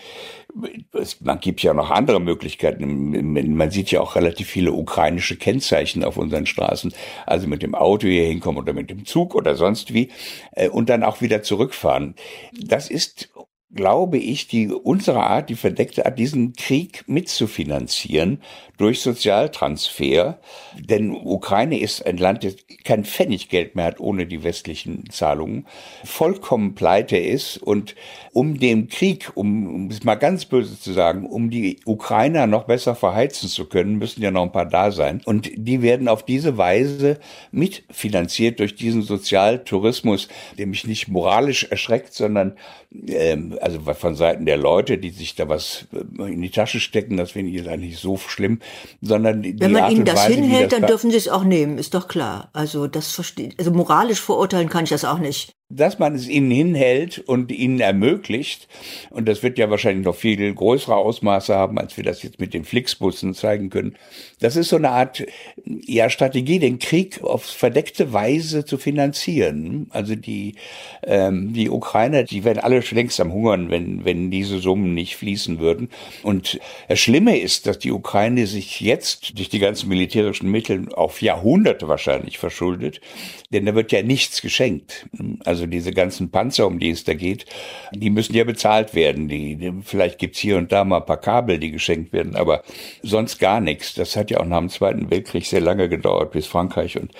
[0.93, 3.55] es, man gibt ja noch andere Möglichkeiten.
[3.55, 6.93] Man sieht ja auch relativ viele ukrainische Kennzeichen auf unseren Straßen,
[7.27, 10.09] also mit dem Auto hier hinkommen oder mit dem Zug oder sonst wie
[10.53, 12.15] äh, und dann auch wieder zurückfahren.
[12.53, 13.29] Das ist
[13.73, 18.41] glaube ich, die unsere Art, die verdeckte Art, diesen Krieg mitzufinanzieren
[18.77, 20.39] durch Sozialtransfer.
[20.77, 25.67] Denn Ukraine ist ein Land, das kein Pfennig Geld mehr hat ohne die westlichen Zahlungen,
[26.03, 27.95] vollkommen pleite ist und
[28.33, 32.63] um den Krieg, um, um es mal ganz böse zu sagen, um die Ukrainer noch
[32.63, 35.21] besser verheizen zu können, müssen ja noch ein paar da sein.
[35.25, 37.19] Und die werden auf diese Weise
[37.51, 42.55] mitfinanziert durch diesen Sozialtourismus, der mich nicht moralisch erschreckt, sondern
[43.07, 47.17] ähm, also von Seiten der Leute, die sich da was äh, in die Tasche stecken,
[47.17, 48.59] das finde ich jetzt eigentlich so schlimm,
[49.01, 51.43] sondern die Wenn man Art ihnen das Weise, hinhält, das dann dürfen sie es auch
[51.43, 52.49] nehmen, ist doch klar.
[52.53, 56.51] Also das versteht, also moralisch verurteilen kann ich das auch nicht dass man es ihnen
[56.51, 58.67] hinhält und ihnen ermöglicht,
[59.09, 62.53] und das wird ja wahrscheinlich noch viel größere Ausmaße haben, als wir das jetzt mit
[62.53, 63.95] den Flixbussen zeigen können.
[64.39, 65.23] Das ist so eine Art
[65.65, 69.87] ja, Strategie, den Krieg auf verdeckte Weise zu finanzieren.
[69.91, 70.55] Also die,
[71.03, 75.59] ähm, die Ukrainer, die werden alle längst am Hungern, wenn, wenn diese Summen nicht fließen
[75.59, 75.89] würden.
[76.23, 81.21] Und das Schlimme ist, dass die Ukraine sich jetzt durch die ganzen militärischen Mittel auf
[81.21, 83.01] Jahrhunderte wahrscheinlich verschuldet,
[83.51, 85.05] denn da wird ja nichts geschenkt.
[85.45, 87.45] Also also diese ganzen Panzer, um die es da geht,
[87.93, 89.27] die müssen ja bezahlt werden.
[89.27, 92.63] Die, die, vielleicht gibt's hier und da mal ein paar Kabel, die geschenkt werden, aber
[93.03, 93.93] sonst gar nichts.
[93.93, 97.11] Das hat ja auch nach dem Zweiten Weltkrieg sehr lange gedauert, bis Frankreich und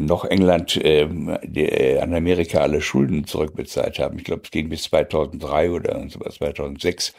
[0.00, 1.08] noch England äh,
[1.44, 4.18] die, äh, an Amerika alle Schulden zurückbezahlt haben.
[4.18, 7.14] Ich glaube, es ging bis 2003 oder sowas, 2006.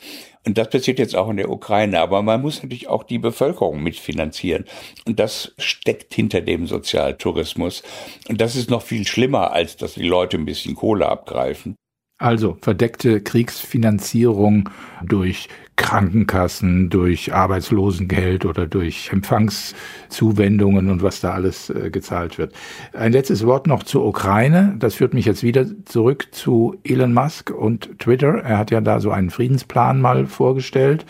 [0.45, 1.99] Und das passiert jetzt auch in der Ukraine.
[1.99, 4.65] Aber man muss natürlich auch die Bevölkerung mitfinanzieren.
[5.05, 7.83] Und das steckt hinter dem Sozialtourismus.
[8.27, 11.75] Und das ist noch viel schlimmer, als dass die Leute ein bisschen Kohle abgreifen.
[12.21, 14.69] Also verdeckte Kriegsfinanzierung
[15.03, 22.53] durch Krankenkassen, durch Arbeitslosengeld oder durch Empfangszuwendungen und was da alles äh, gezahlt wird.
[22.93, 24.75] Ein letztes Wort noch zur Ukraine.
[24.77, 28.35] Das führt mich jetzt wieder zurück zu Elon Musk und Twitter.
[28.43, 31.07] Er hat ja da so einen Friedensplan mal vorgestellt.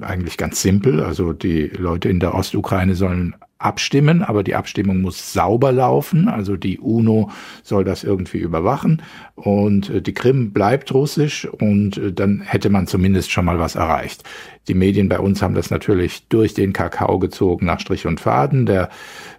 [0.00, 1.02] Eigentlich ganz simpel.
[1.02, 6.28] Also die Leute in der Ostukraine sollen abstimmen, aber die Abstimmung muss sauber laufen.
[6.28, 7.30] Also die UNO
[7.62, 9.02] soll das irgendwie überwachen
[9.34, 13.74] und äh, die Krim bleibt russisch und äh, dann hätte man zumindest schon mal was
[13.74, 14.24] erreicht.
[14.68, 18.66] Die Medien bei uns haben das natürlich durch den Kakao gezogen nach Strich und Faden.
[18.66, 18.90] Der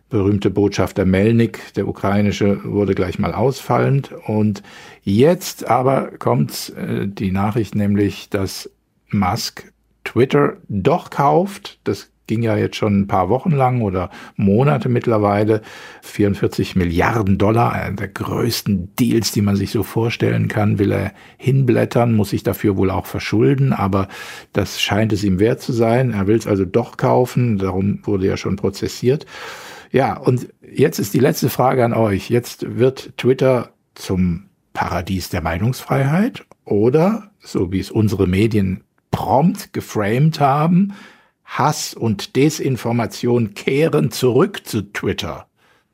[0.09, 4.11] berühmte Botschafter Melnik, der ukrainische, wurde gleich mal ausfallend.
[4.25, 4.63] Und
[5.03, 8.69] jetzt aber kommt äh, die Nachricht nämlich, dass
[9.09, 9.71] Musk
[10.03, 11.79] Twitter doch kauft.
[11.83, 15.61] Das ging ja jetzt schon ein paar Wochen lang oder Monate mittlerweile.
[16.01, 21.13] 44 Milliarden Dollar, einer der größten Deals, die man sich so vorstellen kann, will er
[21.37, 24.07] hinblättern, muss sich dafür wohl auch verschulden, aber
[24.53, 26.11] das scheint es ihm wert zu sein.
[26.11, 29.25] Er will es also doch kaufen, darum wurde er schon prozessiert.
[29.91, 32.29] Ja, und jetzt ist die letzte Frage an euch.
[32.29, 40.39] Jetzt wird Twitter zum Paradies der Meinungsfreiheit oder, so wie es unsere Medien prompt geframed
[40.39, 40.93] haben,
[41.47, 45.47] Hass und Desinformation kehren zurück zu Twitter.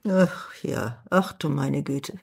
[0.07, 2.19] Ach ja, ach du meine Güte.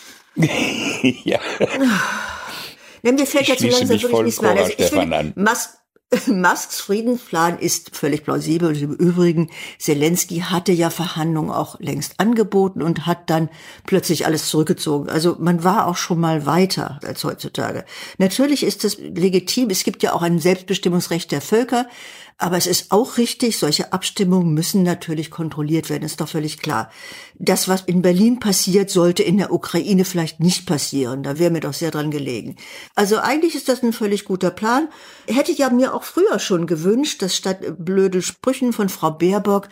[0.34, 1.38] ja.
[3.02, 4.50] Na, mir fällt Ich jetzt so langsam mich wirklich voll nichts mehr.
[4.50, 5.32] Also ich Stefan finde, an.
[5.36, 5.70] Musk,
[6.26, 8.68] Musks Friedensplan ist völlig plausibel.
[8.68, 13.48] Und im Übrigen, Zelensky hatte ja Verhandlungen auch längst angeboten und hat dann
[13.86, 15.08] plötzlich alles zurückgezogen.
[15.08, 17.84] Also man war auch schon mal weiter als heutzutage.
[18.18, 19.70] Natürlich ist es legitim.
[19.70, 21.86] Es gibt ja auch ein Selbstbestimmungsrecht der Völker.
[22.42, 26.90] Aber es ist auch richtig, solche Abstimmungen müssen natürlich kontrolliert werden, ist doch völlig klar.
[27.34, 31.22] Das, was in Berlin passiert, sollte in der Ukraine vielleicht nicht passieren.
[31.22, 32.56] Da wäre mir doch sehr dran gelegen.
[32.94, 34.88] Also eigentlich ist das ein völlig guter Plan.
[35.28, 39.68] Hätte ich ja mir auch früher schon gewünscht, dass statt blöde Sprüchen von Frau Baerbock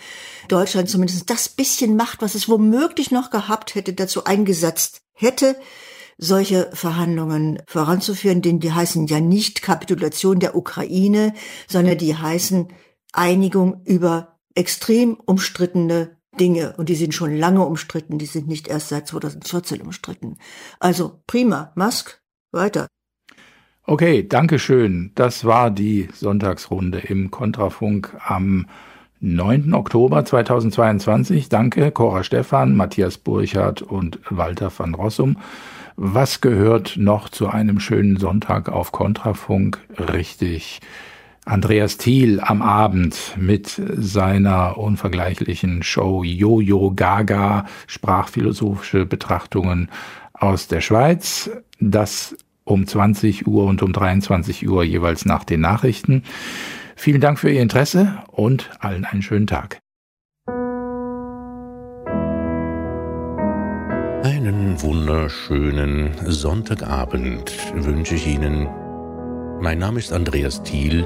[0.49, 5.57] Deutschland zumindest das bisschen macht, was es womöglich noch gehabt hätte, dazu eingesetzt hätte,
[6.19, 11.33] solche Verhandlungen voranzuführen, denn die heißen ja nicht Kapitulation der Ukraine,
[11.69, 12.69] sondern die heißen
[13.12, 16.75] Einigung über extrem umstrittene Dinge.
[16.77, 20.39] Und die sind schon lange umstritten, die sind nicht erst seit 2014 umstritten.
[20.81, 22.21] Also prima, Musk,
[22.53, 22.89] weiter.
[23.85, 25.12] Okay, danke schön.
[25.14, 28.66] Das war die Sonntagsrunde im Kontrafunk am
[29.21, 29.73] 9.
[29.73, 31.49] Oktober 2022.
[31.49, 35.39] Danke, Cora Stephan, Matthias Burchardt und Walter van Rossum.
[36.01, 39.81] Was gehört noch zu einem schönen Sonntag auf Kontrafunk?
[39.99, 40.79] Richtig.
[41.45, 49.91] Andreas Thiel am Abend mit seiner unvergleichlichen Show Jojo Gaga, sprachphilosophische Betrachtungen
[50.35, 51.51] aus der Schweiz.
[51.81, 56.23] Das um 20 Uhr und um 23 Uhr jeweils nach den Nachrichten.
[56.95, 59.81] Vielen Dank für Ihr Interesse und allen einen schönen Tag.
[64.81, 68.68] Wunderschönen Sonntagabend wünsche ich Ihnen.
[69.61, 71.05] Mein Name ist Andreas Thiel.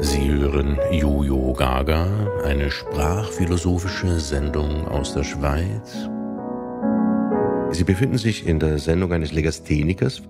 [0.00, 2.06] Sie hören Jojo Gaga,
[2.44, 6.10] eine sprachphilosophische Sendung aus der Schweiz.
[7.70, 10.20] Sie befinden sich in der Sendung eines Legasthenikers.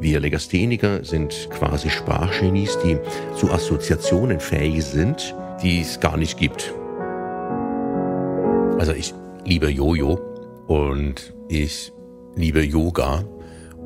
[0.00, 2.96] Wir Legastheniker sind quasi Sprachgenies, die
[3.36, 6.72] zu Assoziationen fähig sind, die es gar nicht gibt.
[8.78, 9.12] Also ich
[9.44, 10.18] liebe Jojo
[10.68, 11.92] und ich
[12.36, 13.24] liebe Yoga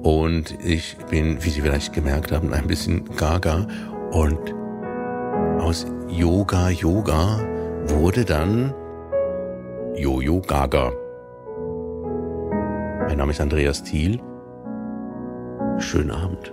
[0.03, 3.67] und ich bin, wie Sie vielleicht gemerkt haben, ein bisschen gaga
[4.13, 4.55] und
[5.61, 7.41] aus Yoga Yoga
[7.89, 8.75] wurde dann
[9.97, 10.93] Jojo Gaga.
[13.07, 14.21] Mein Name ist Andreas Thiel.
[15.79, 16.53] Schönen Abend.